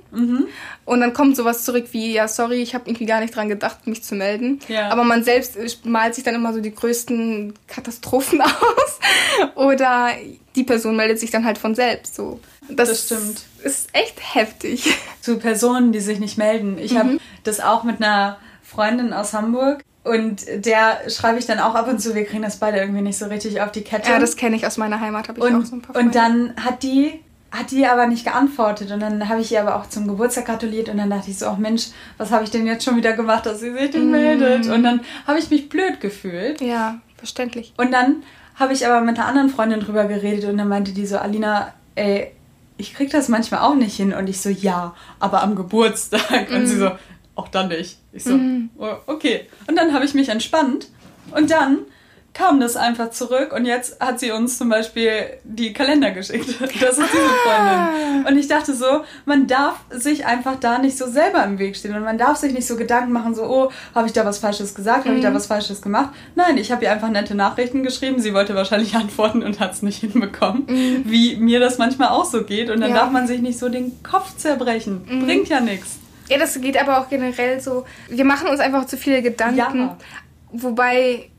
Und 0.84 1.00
dann 1.00 1.12
kommt 1.12 1.36
sowas 1.36 1.64
zurück 1.64 1.86
wie, 1.92 2.12
ja, 2.12 2.26
sorry, 2.28 2.62
ich 2.62 2.74
habe 2.74 2.88
irgendwie 2.88 3.06
gar 3.06 3.20
nicht 3.20 3.34
dran 3.36 3.48
gedacht, 3.48 3.86
mich 3.86 4.02
zu 4.02 4.14
melden. 4.14 4.60
Ja. 4.68 4.88
Aber 4.90 5.04
man 5.04 5.22
selbst 5.24 5.56
malt 5.84 6.14
sich 6.14 6.24
dann 6.24 6.34
immer 6.34 6.52
so 6.52 6.60
die 6.60 6.74
größten 6.74 7.54
Katastrophen 7.66 8.40
aus. 8.42 8.98
Oder 9.54 10.10
die 10.56 10.64
Person 10.64 10.96
meldet 10.96 11.20
sich 11.20 11.30
dann 11.30 11.44
halt 11.44 11.58
von 11.58 11.74
selbst. 11.74 12.14
So. 12.14 12.40
Das 12.68 13.04
stimmt. 13.04 13.42
Ist 13.62 13.88
echt 13.92 14.16
heftig. 14.34 14.94
zu 15.20 15.38
Personen, 15.38 15.92
die 15.92 16.00
sich 16.00 16.18
nicht 16.20 16.38
melden. 16.38 16.78
Ich 16.78 16.92
Mhm. 16.92 16.98
habe 16.98 17.18
das 17.44 17.60
auch 17.60 17.84
mit 17.84 17.96
einer 18.02 18.38
Freundin 18.62 19.12
aus 19.12 19.32
Hamburg 19.34 19.82
und 20.04 20.44
der 20.64 20.98
schreibe 21.10 21.38
ich 21.38 21.46
dann 21.46 21.58
auch 21.58 21.74
ab 21.74 21.88
und 21.88 22.00
zu. 22.00 22.14
Wir 22.14 22.24
kriegen 22.24 22.42
das 22.42 22.56
beide 22.58 22.78
irgendwie 22.78 23.02
nicht 23.02 23.18
so 23.18 23.26
richtig 23.26 23.60
auf 23.60 23.72
die 23.72 23.82
Kette. 23.82 24.10
Ja, 24.10 24.18
das 24.18 24.36
kenne 24.36 24.56
ich 24.56 24.66
aus 24.66 24.76
meiner 24.78 25.00
Heimat, 25.00 25.28
habe 25.28 25.38
ich 25.38 25.44
auch 25.44 25.50
und, 25.50 25.66
so 25.66 25.76
ein 25.76 25.82
paar 25.82 25.96
und 25.96 26.14
dann 26.14 26.54
hat 26.64 26.82
die 26.82 27.20
hat 27.50 27.70
die 27.70 27.86
aber 27.86 28.06
nicht 28.06 28.24
geantwortet 28.24 28.90
und 28.90 29.00
dann 29.00 29.28
habe 29.28 29.40
ich 29.40 29.50
ihr 29.52 29.60
aber 29.62 29.76
auch 29.76 29.88
zum 29.88 30.06
Geburtstag 30.06 30.46
gratuliert 30.46 30.88
und 30.88 30.98
dann 30.98 31.08
dachte 31.10 31.30
ich 31.30 31.38
so, 31.38 31.46
ach 31.46 31.56
Mensch, 31.58 31.88
was 32.18 32.30
habe 32.30 32.44
ich 32.44 32.50
denn 32.50 32.66
jetzt 32.66 32.84
schon 32.84 32.96
wieder 32.96 33.14
gemacht, 33.14 33.46
dass 33.46 33.60
sie 33.60 33.72
sich 33.72 33.80
nicht 33.92 33.94
Mhm. 33.96 34.10
meldet 34.10 34.66
und 34.66 34.82
dann 34.82 35.00
habe 35.26 35.38
ich 35.38 35.48
mich 35.50 35.68
blöd 35.68 36.00
gefühlt 36.00 36.60
Ja, 36.60 36.98
verständlich. 37.16 37.72
und 37.78 37.90
dann 37.92 38.22
habe 38.56 38.72
ich 38.72 38.86
aber 38.86 39.00
mit 39.00 39.16
einer 39.18 39.26
anderen 39.28 39.48
Freundin 39.50 39.80
drüber 39.80 40.04
geredet 40.04 40.44
und 40.50 40.58
dann 40.58 40.68
meinte 40.68 40.92
die 40.92 41.06
so, 41.06 41.16
Alina, 41.16 41.72
ey, 41.94 42.32
ich 42.76 42.92
krieg 42.94 43.10
das 43.10 43.28
manchmal 43.28 43.60
auch 43.60 43.74
nicht 43.76 43.96
hin. 43.96 44.12
Und 44.12 44.28
ich 44.28 44.40
so, 44.40 44.48
ja, 44.50 44.94
aber 45.20 45.42
am 45.42 45.54
Geburtstag. 45.56 46.48
Und 46.50 46.66
sie 46.66 46.76
so, 46.78 46.90
auch 47.34 47.48
dann 47.48 47.68
nicht. 47.68 47.98
Ich 48.12 48.24
so, 48.24 48.38
oh, 48.78 48.94
okay. 49.06 49.46
Und 49.68 49.76
dann 49.76 49.92
habe 49.94 50.04
ich 50.04 50.14
mich 50.14 50.28
entspannt. 50.28 50.88
Und 51.32 51.50
dann 51.50 51.78
kam 52.38 52.60
das 52.60 52.76
einfach 52.76 53.10
zurück 53.10 53.52
und 53.52 53.64
jetzt 53.66 53.98
hat 54.00 54.20
sie 54.20 54.30
uns 54.30 54.58
zum 54.58 54.68
Beispiel 54.68 55.10
die 55.42 55.72
Kalender 55.72 56.12
geschickt. 56.12 56.48
Das 56.60 56.96
ist 56.96 57.08
diese 57.12 57.28
Freundin. 57.44 58.26
Und 58.26 58.38
ich 58.38 58.46
dachte 58.46 58.74
so, 58.74 58.86
man 59.24 59.46
darf 59.48 59.74
sich 59.90 60.24
einfach 60.24 60.54
da 60.60 60.78
nicht 60.78 60.96
so 60.96 61.06
selber 61.08 61.42
im 61.44 61.58
Weg 61.58 61.74
stehen 61.76 61.96
und 61.96 62.04
man 62.04 62.16
darf 62.16 62.36
sich 62.36 62.52
nicht 62.52 62.66
so 62.66 62.76
Gedanken 62.76 63.10
machen, 63.12 63.34
so, 63.34 63.42
oh, 63.42 63.72
habe 63.94 64.06
ich 64.06 64.12
da 64.12 64.24
was 64.24 64.38
Falsches 64.38 64.74
gesagt, 64.74 65.06
habe 65.06 65.16
ich 65.16 65.22
da 65.22 65.34
was 65.34 65.46
Falsches 65.46 65.82
gemacht? 65.82 66.10
Nein, 66.36 66.58
ich 66.58 66.70
habe 66.70 66.84
ihr 66.84 66.92
einfach 66.92 67.08
nette 67.10 67.34
Nachrichten 67.34 67.82
geschrieben. 67.82 68.20
Sie 68.20 68.32
wollte 68.34 68.54
wahrscheinlich 68.54 68.94
antworten 69.02 69.42
und 69.42 69.58
hat 69.58 69.72
es 69.72 69.82
nicht 69.82 69.98
hinbekommen, 70.00 70.64
wie 71.04 71.36
mir 71.36 71.58
das 71.58 71.78
manchmal 71.78 72.08
auch 72.10 72.24
so 72.24 72.44
geht. 72.44 72.70
Und 72.70 72.80
dann 72.80 72.90
Ja. 72.90 72.96
darf 72.98 73.10
man 73.10 73.26
sich 73.26 73.40
nicht 73.40 73.58
so 73.58 73.68
den 73.68 74.00
Kopf 74.04 74.36
zerbrechen. 74.36 75.04
Bringt 75.24 75.48
ja 75.48 75.60
nichts. 75.60 75.98
Ja, 76.28 76.38
das 76.38 76.60
geht 76.60 76.80
aber 76.80 77.00
auch 77.00 77.08
generell 77.08 77.60
so. 77.60 77.84
Wir 78.08 78.24
machen 78.24 78.48
uns 78.48 78.60
einfach 78.60 78.86
zu 78.86 78.96
viele 78.96 79.22
Gedanken. 79.22 79.56
Ja. 79.78 79.96
Wobei 80.52 81.30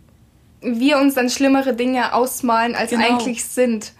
wir 0.62 0.98
uns 0.98 1.16
dann 1.16 1.30
schlimmere 1.30 1.74
Dinge 1.74 2.14
ausmalen, 2.14 2.76
als 2.76 2.92
Genau. 2.92 3.06
eigentlich 3.08 3.46
sind. 3.46 3.94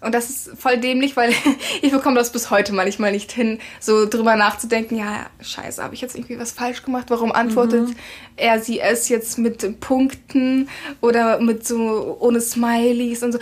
Und 0.00 0.14
das 0.16 0.30
ist 0.30 0.50
voll 0.58 0.78
dämlich, 0.78 1.16
weil 1.16 1.32
ich 1.82 1.92
bekomme 1.92 2.16
das 2.16 2.32
bis 2.32 2.50
heute 2.50 2.72
manchmal 2.72 3.12
nicht 3.12 3.30
hin, 3.30 3.60
so 3.78 4.04
drüber 4.08 4.34
nachzudenken, 4.34 4.96
ja, 4.98 5.26
scheiße, 5.40 5.80
habe 5.82 5.94
ich 5.94 6.00
jetzt 6.00 6.16
irgendwie 6.16 6.40
was 6.40 6.50
falsch 6.50 6.82
gemacht? 6.82 7.06
Warum 7.08 7.30
antwortet 7.30 7.88
Mhm. 7.88 7.94
Er 8.36 8.60
sie 8.60 8.80
es 8.80 9.08
jetzt 9.08 9.38
mit 9.38 9.80
Punkten 9.80 10.68
oder 11.00 11.40
mit 11.40 11.66
so 11.66 12.16
ohne 12.20 12.40
Smileys 12.40 13.22
und 13.22 13.32
so? 13.32 13.38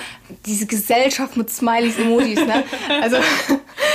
Diese 0.46 0.66
Gesellschaft 0.66 1.36
mit 1.36 1.50
Smileys, 1.50 1.98
Emojis, 1.98 2.44
ne? 2.44 2.64
Also 3.02 3.16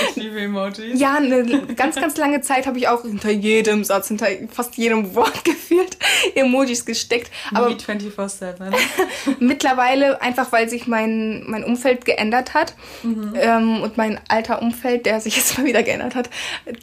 Ich 0.10 0.15
liebe 0.15 0.39
Emojis. 0.41 0.99
ja, 0.99 1.15
eine 1.15 1.43
ganz, 1.75 1.95
ganz 1.95 2.17
lange 2.17 2.41
Zeit 2.41 2.65
habe 2.67 2.77
ich 2.77 2.88
auch 2.88 3.03
hinter 3.03 3.29
jedem 3.31 3.84
Satz, 3.84 4.08
hinter 4.08 4.27
fast 4.51 4.75
jedem 4.77 5.15
Wort 5.15 5.43
gefühlt 5.45 5.97
Emojis 6.36 6.86
gesteckt. 6.86 7.31
Aber 7.53 7.67
Aber 7.67 7.75
24-7. 7.75 8.73
mittlerweile, 9.39 10.21
einfach 10.21 10.51
weil 10.51 10.69
sich 10.69 10.88
mein, 10.88 11.43
mein 11.47 11.63
Umfeld 11.63 12.05
geändert 12.05 12.53
hat 12.53 12.73
ähm, 13.03 13.81
und 13.81 13.97
mein 13.97 14.19
alter 14.27 14.62
Umfeld, 14.62 15.05
der 15.05 15.19
sich 15.21 15.38
jetzt 15.38 15.58
mal 15.58 15.65
wieder 15.65 15.84
geändert 15.84 16.15
hat, 16.15 16.29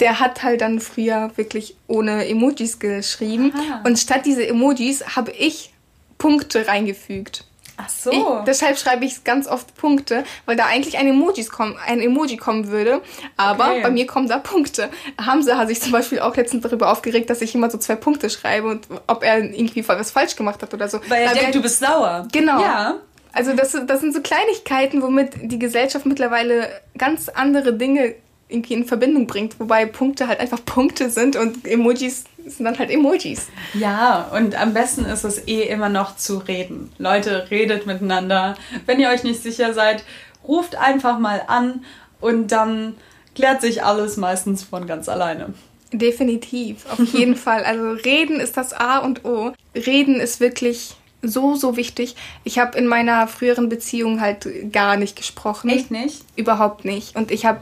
der 0.00 0.20
hat 0.20 0.42
halt 0.42 0.60
dann 0.60 0.80
früher 0.80 1.30
wirklich 1.36 1.76
ohne 1.86 2.26
Emojis 2.28 2.78
geschrieben. 2.78 3.52
Aha. 3.54 3.82
Und 3.84 3.98
statt 4.02 4.22
diese 4.24 4.46
Emojis 4.46 5.16
habe 5.16 5.30
ich 5.32 5.72
Punkte 6.18 6.66
reingefügt. 6.68 7.44
Ach 7.78 7.88
so. 7.88 8.10
Ich, 8.12 8.24
deshalb 8.46 8.78
schreibe 8.78 9.04
ich 9.04 9.24
ganz 9.24 9.48
oft 9.48 9.74
Punkte, 9.76 10.24
weil 10.46 10.56
da 10.56 10.66
eigentlich 10.66 10.98
ein, 10.98 11.08
Emojis 11.08 11.50
kommen, 11.50 11.76
ein 11.84 12.00
Emoji 12.00 12.36
kommen 12.36 12.68
würde. 12.68 13.00
Aber 13.36 13.70
Okay. 13.70 13.80
bei 13.82 13.90
mir 13.90 14.06
kommen 14.06 14.28
da 14.28 14.38
Punkte. 14.38 14.90
Hamza 15.20 15.56
hat 15.56 15.68
sich 15.68 15.80
zum 15.80 15.90
Beispiel 15.90 16.20
auch 16.20 16.36
letztens 16.36 16.62
darüber 16.62 16.92
aufgeregt, 16.92 17.30
dass 17.30 17.40
ich 17.40 17.54
immer 17.54 17.70
so 17.70 17.78
zwei 17.78 17.96
Punkte 17.96 18.28
schreibe 18.30 18.68
und 18.68 18.86
ob 19.06 19.24
er 19.24 19.38
irgendwie 19.38 19.86
was 19.88 20.10
falsch 20.10 20.36
gemacht 20.36 20.62
hat 20.62 20.72
oder 20.74 20.88
so. 20.88 21.00
Weil 21.08 21.22
er 21.22 21.34
denkt, 21.34 21.54
du 21.54 21.62
bist 21.62 21.80
sauer. 21.80 22.28
Genau. 22.30 22.60
Ja. 22.60 22.96
Also 23.32 23.54
das, 23.54 23.74
das 23.86 24.00
sind 24.00 24.12
so 24.14 24.20
Kleinigkeiten, 24.20 25.00
womit 25.00 25.30
die 25.50 25.58
Gesellschaft 25.58 26.04
mittlerweile 26.04 26.68
ganz 26.98 27.30
andere 27.30 27.72
Dinge 27.72 28.14
irgendwie 28.48 28.74
in 28.74 28.84
Verbindung 28.84 29.26
bringt, 29.26 29.58
wobei 29.58 29.86
Punkte 29.86 30.28
halt 30.28 30.38
einfach 30.38 30.62
Punkte 30.62 31.08
sind 31.08 31.36
und 31.36 31.66
Emojis 31.66 32.24
sind 32.46 32.64
dann 32.64 32.78
halt 32.78 32.90
Emojis. 32.90 33.48
Ja, 33.74 34.30
und 34.34 34.60
am 34.60 34.74
besten 34.74 35.04
ist 35.04 35.24
es 35.24 35.46
eh 35.46 35.62
immer 35.62 35.88
noch 35.88 36.16
zu 36.16 36.38
reden. 36.38 36.92
Leute, 36.98 37.48
redet 37.50 37.86
miteinander. 37.86 38.56
Wenn 38.86 39.00
ihr 39.00 39.08
euch 39.08 39.24
nicht 39.24 39.42
sicher 39.42 39.74
seid, 39.74 40.04
ruft 40.46 40.76
einfach 40.76 41.18
mal 41.18 41.42
an 41.46 41.84
und 42.20 42.52
dann 42.52 42.94
klärt 43.34 43.60
sich 43.60 43.84
alles 43.84 44.16
meistens 44.16 44.62
von 44.62 44.86
ganz 44.86 45.08
alleine. 45.08 45.54
Definitiv, 45.92 46.86
auf 46.90 46.98
jeden 47.12 47.36
Fall. 47.36 47.64
Also 47.64 47.90
reden 47.90 48.40
ist 48.40 48.56
das 48.56 48.72
A 48.72 48.98
und 48.98 49.24
O. 49.24 49.52
Reden 49.74 50.20
ist 50.20 50.40
wirklich 50.40 50.96
so, 51.22 51.54
so 51.54 51.76
wichtig. 51.76 52.16
Ich 52.44 52.58
habe 52.58 52.76
in 52.76 52.86
meiner 52.86 53.28
früheren 53.28 53.68
Beziehung 53.68 54.20
halt 54.20 54.72
gar 54.72 54.96
nicht 54.96 55.16
gesprochen. 55.16 55.70
Echt 55.70 55.90
nicht? 55.90 56.24
Überhaupt 56.36 56.84
nicht. 56.84 57.14
Und 57.14 57.30
ich 57.30 57.46
habe 57.46 57.60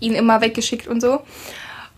ihn 0.00 0.14
immer 0.14 0.40
weggeschickt 0.40 0.86
und 0.88 1.00
so. 1.00 1.20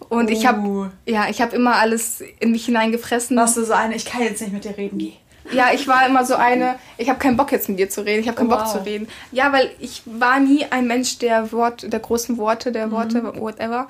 Und 0.08 0.30
ich 0.30 0.46
habe 0.46 0.60
Uh. 0.66 0.86
ja, 1.06 1.28
ich 1.28 1.40
habe 1.40 1.56
immer 1.56 1.76
alles 1.76 2.22
in 2.40 2.52
mich 2.52 2.66
hineingefressen. 2.66 3.36
Warst 3.36 3.56
du 3.56 3.64
so 3.64 3.72
eine, 3.72 3.96
ich 3.96 4.04
kann 4.04 4.22
jetzt 4.22 4.40
nicht 4.40 4.52
mit 4.52 4.64
dir 4.64 4.76
reden, 4.76 4.98
geh. 4.98 5.12
Ja, 5.52 5.66
ich 5.72 5.86
war 5.86 6.04
immer 6.06 6.24
so 6.24 6.34
eine, 6.34 6.74
ich 6.98 7.08
habe 7.08 7.18
keinen 7.20 7.36
Bock 7.36 7.52
jetzt 7.52 7.68
mit 7.68 7.78
dir 7.78 7.88
zu 7.88 8.04
reden, 8.04 8.20
ich 8.20 8.26
habe 8.28 8.36
keinen 8.36 8.48
Oh, 8.48 8.56
Bock 8.56 8.64
wow. 8.64 8.72
zu 8.72 8.84
reden. 8.84 9.08
Ja, 9.32 9.52
weil 9.52 9.70
ich 9.78 10.02
war 10.04 10.40
nie 10.40 10.64
ein 10.70 10.86
Mensch 10.88 11.18
der 11.18 11.52
Wort, 11.52 11.92
der 11.92 12.00
großen 12.00 12.36
Worte, 12.36 12.72
der 12.72 12.90
Worte, 12.90 13.22
whatever. 13.40 13.86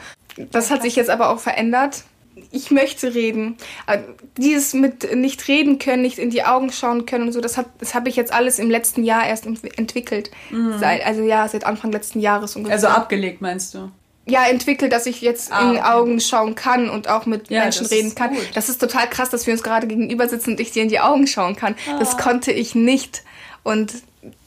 Das 0.52 0.70
hat 0.70 0.82
sich 0.82 0.96
jetzt 0.96 1.08
aber 1.10 1.30
auch 1.30 1.38
verändert. 1.40 2.02
Ich 2.50 2.70
möchte 2.70 3.14
reden. 3.14 3.56
Aber 3.86 4.02
Dieses 4.36 4.74
mit 4.74 5.14
nicht 5.16 5.48
reden 5.48 5.78
können, 5.78 6.02
nicht 6.02 6.18
in 6.18 6.28
die 6.28 6.44
Augen 6.44 6.70
schauen 6.70 7.06
können 7.06 7.24
und 7.28 7.32
so, 7.32 7.40
das, 7.40 7.56
hat- 7.56 7.70
das 7.78 7.94
habe 7.94 8.10
ich 8.10 8.16
jetzt 8.16 8.34
alles 8.34 8.58
im 8.58 8.68
letzten 8.70 9.02
Jahr 9.04 9.26
erst 9.26 9.46
ent- 9.46 9.78
entwickelt. 9.78 10.30
Seit, 10.78 11.06
also 11.06 11.22
ja, 11.22 11.48
seit 11.48 11.64
Anfang 11.64 11.90
letzten 11.92 12.20
Jahres 12.20 12.54
ungefähr. 12.54 12.74
Also 12.76 12.88
abgelegt, 12.88 13.40
meinst 13.40 13.72
du? 13.74 13.90
Ja, 14.26 14.44
entwickelt, 14.46 14.92
dass 14.92 15.06
ich 15.06 15.20
jetzt 15.20 15.52
Ah, 15.52 15.60
in 15.62 15.70
die 15.74 15.78
okay. 15.78 15.88
Augen 15.88 16.20
schauen 16.20 16.54
kann 16.56 16.90
und 16.90 17.08
auch 17.08 17.26
mit 17.26 17.48
Ja, 17.48 17.62
Menschen 17.62 17.86
reden 17.86 18.14
kann. 18.14 18.30
gut. 18.34 18.48
Das 18.54 18.68
ist 18.68 18.78
total 18.80 19.08
krass, 19.08 19.30
dass 19.30 19.46
wir 19.46 19.52
uns 19.54 19.62
gerade 19.62 19.86
gegenüber 19.86 20.28
sitzen 20.28 20.50
und 20.50 20.60
ich 20.60 20.72
dir 20.72 20.82
in 20.82 20.88
die 20.88 21.00
Augen 21.00 21.26
schauen 21.26 21.54
kann. 21.56 21.76
Das 22.00 22.18
konnte 22.18 22.50
ich 22.52 22.74
nicht. 22.74 23.22
Und 23.62 23.94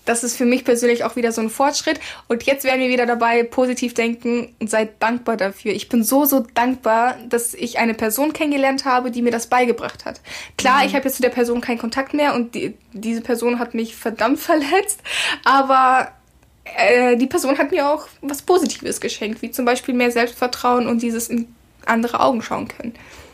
das 0.05 0.23
ist 0.23 0.35
für 0.37 0.45
mich 0.45 0.65
persönlich 0.65 1.03
auch 1.03 1.15
wieder 1.15 1.31
so 1.31 1.39
ein 1.39 1.49
Fortschritt. 1.51 1.99
Und 2.27 2.43
jetzt 2.43 2.63
werden 2.63 2.79
wir 2.81 2.89
wieder 2.89 3.05
dabei, 3.05 3.43
positiv 3.43 3.93
denken 3.93 4.53
und 4.59 4.69
seid 4.69 5.01
dankbar 5.01 5.37
dafür. 5.37 5.71
Ich 5.71 5.87
bin 5.87 6.03
so, 6.03 6.25
so 6.25 6.45
dankbar, 6.55 7.15
dass 7.29 7.53
ich 7.53 7.77
eine 7.77 7.93
Person 7.93 8.33
kennengelernt 8.33 8.85
habe, 8.85 9.11
die 9.11 9.21
mir 9.21 9.31
das 9.31 9.47
beigebracht 9.47 10.05
hat. 10.05 10.19
Klar, 10.57 10.83
ich 10.85 10.95
habe 10.95 11.05
jetzt 11.05 11.17
zu 11.17 11.21
der 11.21 11.29
Person 11.29 11.61
keinen 11.61 11.77
Kontakt 11.77 12.13
mehr 12.15 12.33
und 12.33 12.55
die, 12.55 12.73
diese 12.91 13.21
Person 13.21 13.59
hat 13.59 13.75
mich 13.75 13.95
verdammt 13.95 14.39
verletzt, 14.39 14.99
aber 15.45 16.11
äh, 16.77 17.15
die 17.17 17.27
Person 17.27 17.57
hat 17.57 17.71
mir 17.71 17.87
auch 17.89 18.07
was 18.21 18.41
Positives 18.41 18.99
geschenkt, 19.01 19.41
wie 19.41 19.51
zum 19.51 19.65
Beispiel 19.65 19.93
mehr 19.93 20.11
Selbstvertrauen 20.11 20.87
und 20.87 21.01
dieses 21.01 21.29
in 21.29 21.53
andere 21.85 22.19
Augen 22.19 22.41
schauen 22.41 22.67
können. 22.67 22.93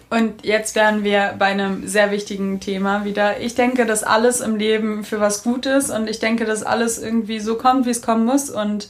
Und 0.10 0.46
jetzt 0.46 0.76
wären 0.76 1.04
wir 1.04 1.36
bei 1.38 1.48
einem 1.48 1.88
sehr 1.88 2.12
wichtigen 2.12 2.60
Thema 2.60 3.06
wieder. 3.06 3.40
Ich 3.40 3.56
denke, 3.56 3.86
dass 3.86 4.04
alles 4.04 4.40
im 4.40 4.56
Leben 4.56 5.04
für 5.04 5.20
was 5.20 5.44
gut 5.44 5.66
ist 5.66 5.90
und 5.90 6.10
ich 6.10 6.20
denke, 6.20 6.46
dass 6.46 6.64
alles 6.64 7.00
irgendwie 7.00 7.40
so 7.40 7.58
kommt, 7.58 7.86
wie 7.86 7.90
es 7.90 8.02
kommen 8.02 8.26
muss. 8.26 8.50
Und 8.50 8.90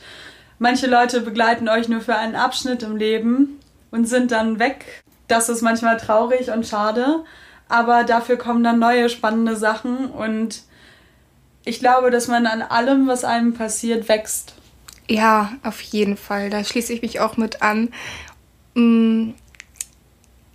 manche 0.60 0.88
Leute 0.88 1.22
begleiten 1.22 1.70
euch 1.70 1.88
nur 1.88 2.02
für 2.02 2.16
einen 2.16 2.36
Abschnitt 2.36 2.84
im 2.84 2.98
Leben 2.98 3.60
und 3.92 4.08
sind 4.08 4.32
dann 4.32 4.60
weg. 4.60 5.04
Das 5.28 5.50
ist 5.50 5.62
manchmal 5.62 5.98
traurig 5.98 6.52
und 6.52 6.68
schade, 6.68 7.24
aber 7.70 8.04
dafür 8.04 8.38
kommen 8.38 8.64
dann 8.64 8.78
neue 8.78 9.10
spannende 9.10 9.56
Sachen 9.56 10.12
und 10.12 10.64
ich 11.66 11.80
glaube, 11.80 12.12
dass 12.12 12.28
man 12.28 12.46
an 12.48 12.62
allem, 12.62 13.08
was 13.08 13.24
einem 13.24 13.54
passiert, 13.54 14.08
wächst. 14.08 14.54
Ja, 15.08 15.54
auf 15.64 15.82
jeden 15.82 16.18
Fall. 16.18 16.50
Da 16.50 16.64
schließe 16.64 16.94
ich 16.94 17.02
mich 17.02 17.20
auch 17.20 17.38
mit 17.38 17.62
an. 17.62 17.94
Mm, 18.76 19.32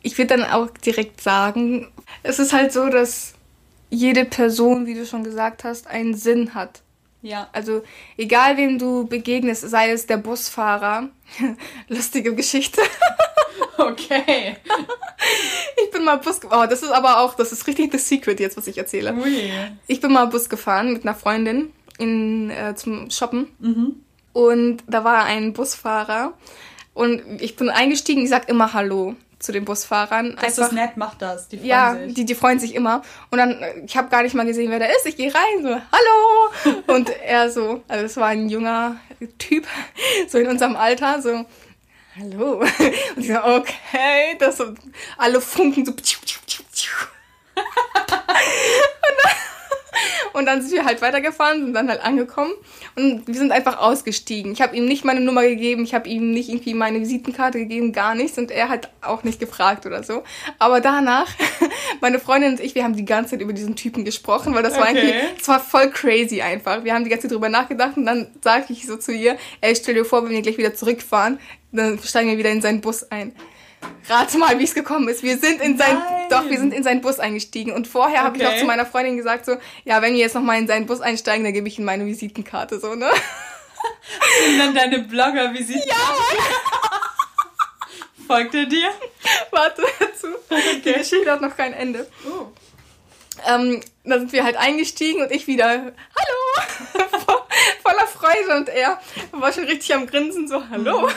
Ich 0.03 0.17
würde 0.19 0.37
dann 0.39 0.45
auch 0.51 0.69
direkt 0.71 1.21
sagen, 1.21 1.89
es 2.23 2.39
ist 2.39 2.53
halt 2.53 2.73
so, 2.73 2.89
dass 2.89 3.35
jede 3.91 4.25
Person, 4.25 4.87
wie 4.87 4.95
du 4.95 5.05
schon 5.05 5.25
gesagt 5.25 5.65
hast, 5.65 5.87
einen 5.89 6.15
Sinn 6.15 6.55
hat. 6.55 6.81
Ja. 7.23 7.49
Also 7.53 7.83
egal 8.17 8.57
wem 8.57 8.79
du 8.79 9.07
begegnest, 9.07 9.69
sei 9.69 9.91
es 9.91 10.07
der 10.07 10.17
Busfahrer, 10.17 11.11
lustige 11.89 12.35
Geschichte. 12.35 12.81
Okay. 13.79 14.57
Ich 15.83 15.91
bin 15.91 16.05
mal 16.05 16.17
Bus 16.19 16.41
gefahren. 16.41 16.67
Oh, 16.67 16.71
das 16.71 16.83
ist 16.83 16.91
aber 16.91 17.21
auch, 17.21 17.35
das 17.35 17.51
ist 17.51 17.67
richtig 17.67 17.93
the 17.93 17.99
secret 17.99 18.39
jetzt, 18.39 18.57
was 18.57 18.67
ich 18.67 18.77
erzähle. 18.77 19.15
Ui. 19.15 19.51
Ich 19.87 20.01
bin 20.01 20.13
mal 20.13 20.27
Bus 20.27 20.49
gefahren 20.49 20.93
mit 20.93 21.05
einer 21.05 21.15
Freundin 21.15 21.73
in, 21.99 22.51
äh, 22.51 22.75
zum 22.75 23.11
Shoppen. 23.11 23.49
Und 24.33 24.85
da 24.87 25.05
war 25.05 25.25
ein 25.25 25.53
Busfahrer. 25.53 26.35
Und 26.95 27.23
ich 27.41 27.57
bin 27.57 27.71
eingestiegen, 27.71 28.23
ich 28.23 28.31
sag 28.31 28.49
immer 28.49 28.73
Hallo 28.73 29.17
zu 29.39 29.53
den 29.53 29.65
Busfahrern. 29.65 30.37
Das 30.41 30.59
ist 30.59 30.73
nett, 30.73 30.97
macht 30.97 31.23
das. 31.23 31.49
Die 31.49 31.57
freuen 31.57 31.69
ja, 31.69 31.95
sich. 31.95 32.15
die, 32.15 32.25
die 32.27 32.35
freuen 32.35 32.61
sich 32.61 32.75
immer. 32.75 33.03
Und 33.31 33.39
dann, 33.39 33.63
äh, 33.63 33.81
ich 33.87 33.97
habe 33.97 34.09
gar 34.09 34.23
nicht 34.23 34.35
mal 34.35 34.47
gesehen, 34.47 34.71
wer 34.71 34.79
da 34.79 34.85
ist. 34.85 35.07
Ich 35.07 35.17
gehe 35.17 35.33
rein, 35.35 35.63
so, 35.63 35.69
hallo. 35.71 36.83
Und 36.87 37.11
er 37.25 37.51
so, 37.51 37.83
also 37.89 38.05
es 38.05 38.17
war 38.19 38.29
ein 38.29 38.49
junger 38.49 38.97
Typ, 39.39 39.67
so 40.29 40.39
in 40.39 40.47
unserem 40.47 40.77
Alter, 40.77 41.23
so, 41.23 41.47
hallo. 42.17 42.61
Und 43.17 43.23
ich 43.23 43.29
so, 43.29 43.45
okay, 43.45 44.37
das 44.39 44.59
so, 44.59 44.75
alle 45.17 45.41
Funken 45.41 45.85
so. 45.85 45.93
Und 47.57 47.63
dann 49.23 49.37
sind 50.61 50.73
wir 50.73 50.85
halt 50.85 51.03
weitergefahren, 51.03 51.65
sind 51.65 51.75
dann 51.75 51.89
halt 51.89 52.03
angekommen 52.03 52.53
und 52.97 53.27
wir 53.27 53.35
sind 53.35 53.53
einfach 53.53 53.79
ausgestiegen. 53.79 54.53
Ich 54.53 54.61
habe 54.61 54.77
ihm 54.77 54.85
nicht 54.87 55.05
meine 55.05 55.21
Nummer 55.21 55.43
gegeben, 55.43 55.85
ich 55.85 55.95
habe 55.95 56.09
ihm 56.09 56.33
nicht 56.33 56.49
irgendwie 56.49 56.75
meine 56.75 57.01
Visitenkarte 57.01 57.59
gegeben, 57.59 57.93
gar 57.93 58.15
nichts 58.15 58.39
und 58.39 58.51
er 58.51 58.69
hat 58.69 58.91
auch 59.01 59.23
nicht 59.23 59.41
gefragt 59.41 59.87
oder 59.87 60.03
so. 60.03 60.23
Aber 60.59 60.81
danach, 60.81 61.29
meine 62.01 62.19
Freundin 62.19 62.53
und 62.53 62.61
ich, 62.61 62.75
wir 62.75 62.85
haben 62.85 62.97
die 62.97 63.05
ganze 63.05 63.33
Zeit 63.33 63.41
über 63.41 63.53
diesen 63.53 63.77
Typen 63.77 64.05
gesprochen, 64.05 64.55
weil 64.55 64.63
das 64.63 64.77
war 64.77 64.91
Okay. 64.91 64.99
irgendwie, 64.99 65.41
es 65.41 65.49
war 65.49 65.61
voll 65.61 65.91
crazy 65.91 66.41
einfach. 66.41 66.85
Wir 66.85 66.95
haben 66.95 67.05
die 67.05 67.11
ganze 67.11 67.29
Zeit 67.29 67.33
drüber 67.33 67.49
nachgedacht 67.49 67.97
und 67.97 68.07
dann 68.07 68.29
sage 68.43 68.67
ich 68.71 68.87
so 68.87 68.97
zu 68.97 69.13
ihr, 69.13 69.37
ey, 69.61 69.75
stell 69.77 69.95
dir 69.95 70.05
vor, 70.05 70.25
wenn 70.25 70.31
wir 70.31 70.43
gleich 70.43 70.59
wieder 70.59 70.75
zurückfahren, 70.75 71.39
dann 71.73 71.99
steigen 71.99 72.31
wir 72.31 72.39
wieder 72.39 72.51
in 72.51 72.61
seinen 72.61 72.81
Bus 72.81 73.11
ein. 73.11 73.33
Rate 74.09 74.39
mal, 74.39 74.59
wie 74.59 74.65
es 74.65 74.75
gekommen 74.75 75.09
ist. 75.09 75.23
Wir 75.23 75.39
sind 75.39 75.61
in 75.63 75.79
sein, 75.79 75.99
Nein. 75.99 76.27
doch, 76.31 76.45
wir 76.49 76.59
sind 76.59 76.75
in 76.75 76.83
seinen 76.83 77.01
Bus 77.01 77.19
eingestiegen. 77.21 77.73
Und 77.73 77.87
vorher 77.87 78.23
habe 78.25 78.37
ich 78.37 78.43
Okay. 78.43 78.53
noch 78.53 78.59
zu 78.61 78.67
meiner 78.67 78.87
Freundin 78.87 79.17
gesagt 79.17 79.47
so, 79.47 79.57
ja, 79.85 80.03
wenn 80.03 80.15
wir 80.15 80.21
jetzt 80.21 80.35
noch 80.35 80.43
mal 80.43 80.59
in 80.59 80.67
seinen 80.67 80.87
Bus 80.87 81.01
einsteigen, 81.01 81.45
dann 81.45 81.53
gebe 81.53 81.69
ich 81.69 81.79
ihm 81.79 81.85
meine 81.85 82.05
Visitenkarte 82.07 82.81
so, 82.81 82.95
ne? 82.95 83.11
Und 84.49 84.59
dann 84.59 84.75
deine 84.75 84.99
Blogger-Visite. 85.01 85.89
Ja! 85.89 85.97
Folgt 88.27 88.55
er 88.55 88.67
dir? 88.67 88.89
Warte 89.51 89.83
dazu. 89.99 90.29
Die 90.85 90.93
Geschichte 90.93 91.31
hat 91.31 91.41
noch 91.41 91.57
kein 91.57 91.73
Ende. 91.73 92.09
Oh. 92.27 92.47
Ähm, 93.49 93.81
dann 94.05 94.21
sind 94.21 94.33
wir 94.33 94.45
halt 94.45 94.57
eingestiegen 94.57 95.23
und 95.23 95.33
ich 95.33 95.47
wieder, 95.47 95.67
hallo, 95.69 95.87
Vo- 97.27 97.43
voller 97.83 98.07
Freude 98.07 98.57
und 98.59 98.69
er 98.69 99.01
war 99.33 99.53
schon 99.53 99.65
richtig 99.65 99.95
am 99.95 100.07
Grinsen, 100.07 100.47
so, 100.47 100.63
hallo. 100.69 101.09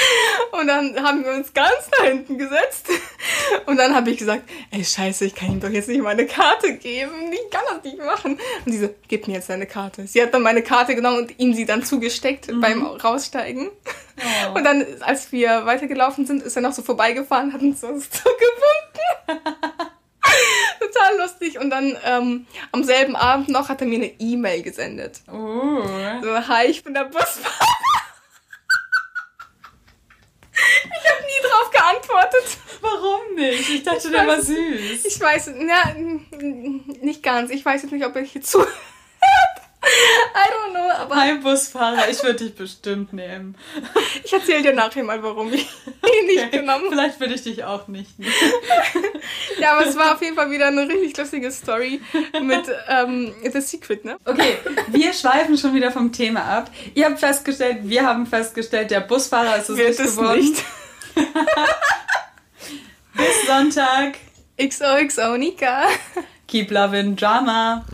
Und 0.52 0.66
dann 0.66 1.02
haben 1.02 1.24
wir 1.24 1.32
uns 1.32 1.52
ganz 1.52 1.90
nach 1.98 2.06
hinten 2.06 2.38
gesetzt. 2.38 2.88
Und 3.66 3.76
dann 3.76 3.94
habe 3.94 4.10
ich 4.10 4.18
gesagt, 4.18 4.48
ey, 4.70 4.84
scheiße, 4.84 5.24
ich 5.24 5.34
kann 5.34 5.52
ihm 5.52 5.60
doch 5.60 5.68
jetzt 5.68 5.88
nicht 5.88 6.02
meine 6.02 6.26
Karte 6.26 6.74
geben. 6.74 7.32
Ich 7.32 7.50
kann 7.50 7.62
das 7.68 7.82
nicht 7.84 7.98
machen. 7.98 8.38
Und 8.64 8.72
sie 8.72 8.78
so, 8.78 8.94
gib 9.08 9.26
mir 9.26 9.34
jetzt 9.34 9.48
deine 9.48 9.66
Karte. 9.66 10.06
Sie 10.06 10.22
hat 10.22 10.32
dann 10.32 10.42
meine 10.42 10.62
Karte 10.62 10.94
genommen 10.94 11.18
und 11.18 11.38
ihm 11.38 11.54
sie 11.54 11.66
dann 11.66 11.84
zugesteckt 11.84 12.48
beim 12.60 12.84
Raussteigen. 12.86 13.70
Oh. 14.18 14.54
Und 14.54 14.64
dann, 14.64 14.84
als 15.00 15.32
wir 15.32 15.66
weitergelaufen 15.66 16.26
sind, 16.26 16.42
ist 16.42 16.56
er 16.56 16.62
noch 16.62 16.72
so 16.72 16.82
vorbeigefahren, 16.82 17.52
hat 17.52 17.60
uns 17.60 17.80
so 17.80 17.88
zugewunken. 17.88 19.54
Total 20.80 21.18
lustig. 21.18 21.58
Und 21.58 21.70
dann 21.70 21.96
ähm, 22.04 22.46
am 22.72 22.84
selben 22.84 23.16
Abend 23.16 23.48
noch 23.48 23.68
hat 23.68 23.80
er 23.80 23.86
mir 23.86 23.96
eine 23.96 24.12
E-Mail 24.18 24.62
gesendet. 24.62 25.20
Uh. 25.30 25.82
So, 26.22 26.48
hi, 26.48 26.66
ich 26.66 26.82
bin 26.82 26.94
der 26.94 27.04
Busfahrer. 27.04 27.66
Ich 30.56 31.10
habe 31.10 31.22
nie 31.22 31.48
drauf 31.48 31.70
geantwortet. 32.00 32.58
Warum 32.80 33.34
nicht? 33.34 33.68
Ich 33.70 33.82
dachte, 33.82 34.08
Ich 34.08 34.12
der 34.12 34.26
war 34.26 34.40
süß. 34.40 35.04
Ich 35.04 35.20
weiß, 35.20 35.50
ja, 35.68 35.94
nicht 37.02 37.22
ganz. 37.22 37.50
Ich 37.50 37.64
weiß 37.64 37.82
jetzt 37.82 37.92
nicht, 37.92 38.04
ob 38.04 38.14
er 38.16 38.22
hier 38.22 38.42
zuhört. 38.42 38.68
I 39.88 40.50
don't 40.50 40.72
know, 40.72 40.90
aber 40.90 41.14
Hi, 41.14 41.34
Busfahrer, 41.34 42.08
ich 42.10 42.20
würde 42.24 42.44
dich 42.44 42.56
bestimmt 42.56 43.12
nehmen. 43.12 43.56
ich 44.24 44.32
erzähle 44.32 44.62
dir 44.62 44.72
nachher 44.72 45.04
mal, 45.04 45.22
warum 45.22 45.52
ich 45.52 45.60
ihn 46.02 46.26
nicht 46.26 46.50
genommen 46.50 46.86
Vielleicht 46.88 47.20
würde 47.20 47.34
ich 47.34 47.42
dich 47.44 47.62
auch 47.62 47.86
nicht 47.86 48.18
nehmen. 48.18 48.32
Ja, 49.58 49.72
aber 49.76 49.86
es 49.86 49.96
war 49.96 50.14
auf 50.14 50.22
jeden 50.22 50.34
Fall 50.36 50.50
wieder 50.50 50.66
eine 50.68 50.88
richtig 50.88 51.16
lustige 51.16 51.50
Story 51.50 52.00
mit 52.42 52.64
ähm, 52.88 53.34
The 53.50 53.60
Secret, 53.60 54.04
ne? 54.04 54.16
Okay, 54.24 54.58
wir 54.88 55.12
schweifen 55.12 55.56
schon 55.56 55.72
wieder 55.74 55.90
vom 55.90 56.12
Thema 56.12 56.42
ab. 56.44 56.70
Ihr 56.94 57.06
habt 57.06 57.18
festgestellt, 57.18 57.78
wir 57.82 58.04
haben 58.04 58.26
festgestellt, 58.26 58.90
der 58.90 59.00
Busfahrer 59.00 59.56
ist 59.56 59.70
es 59.70 59.78
Wird 59.78 59.98
nicht 59.98 60.16
geworden. 60.16 60.40
nicht. 60.40 60.64
Bis 63.16 63.46
Sonntag. 63.46 64.18
XOXO 64.58 65.36
Nika. 65.38 65.88
Keep 66.46 66.70
loving 66.70 67.16
Drama. 67.16 67.84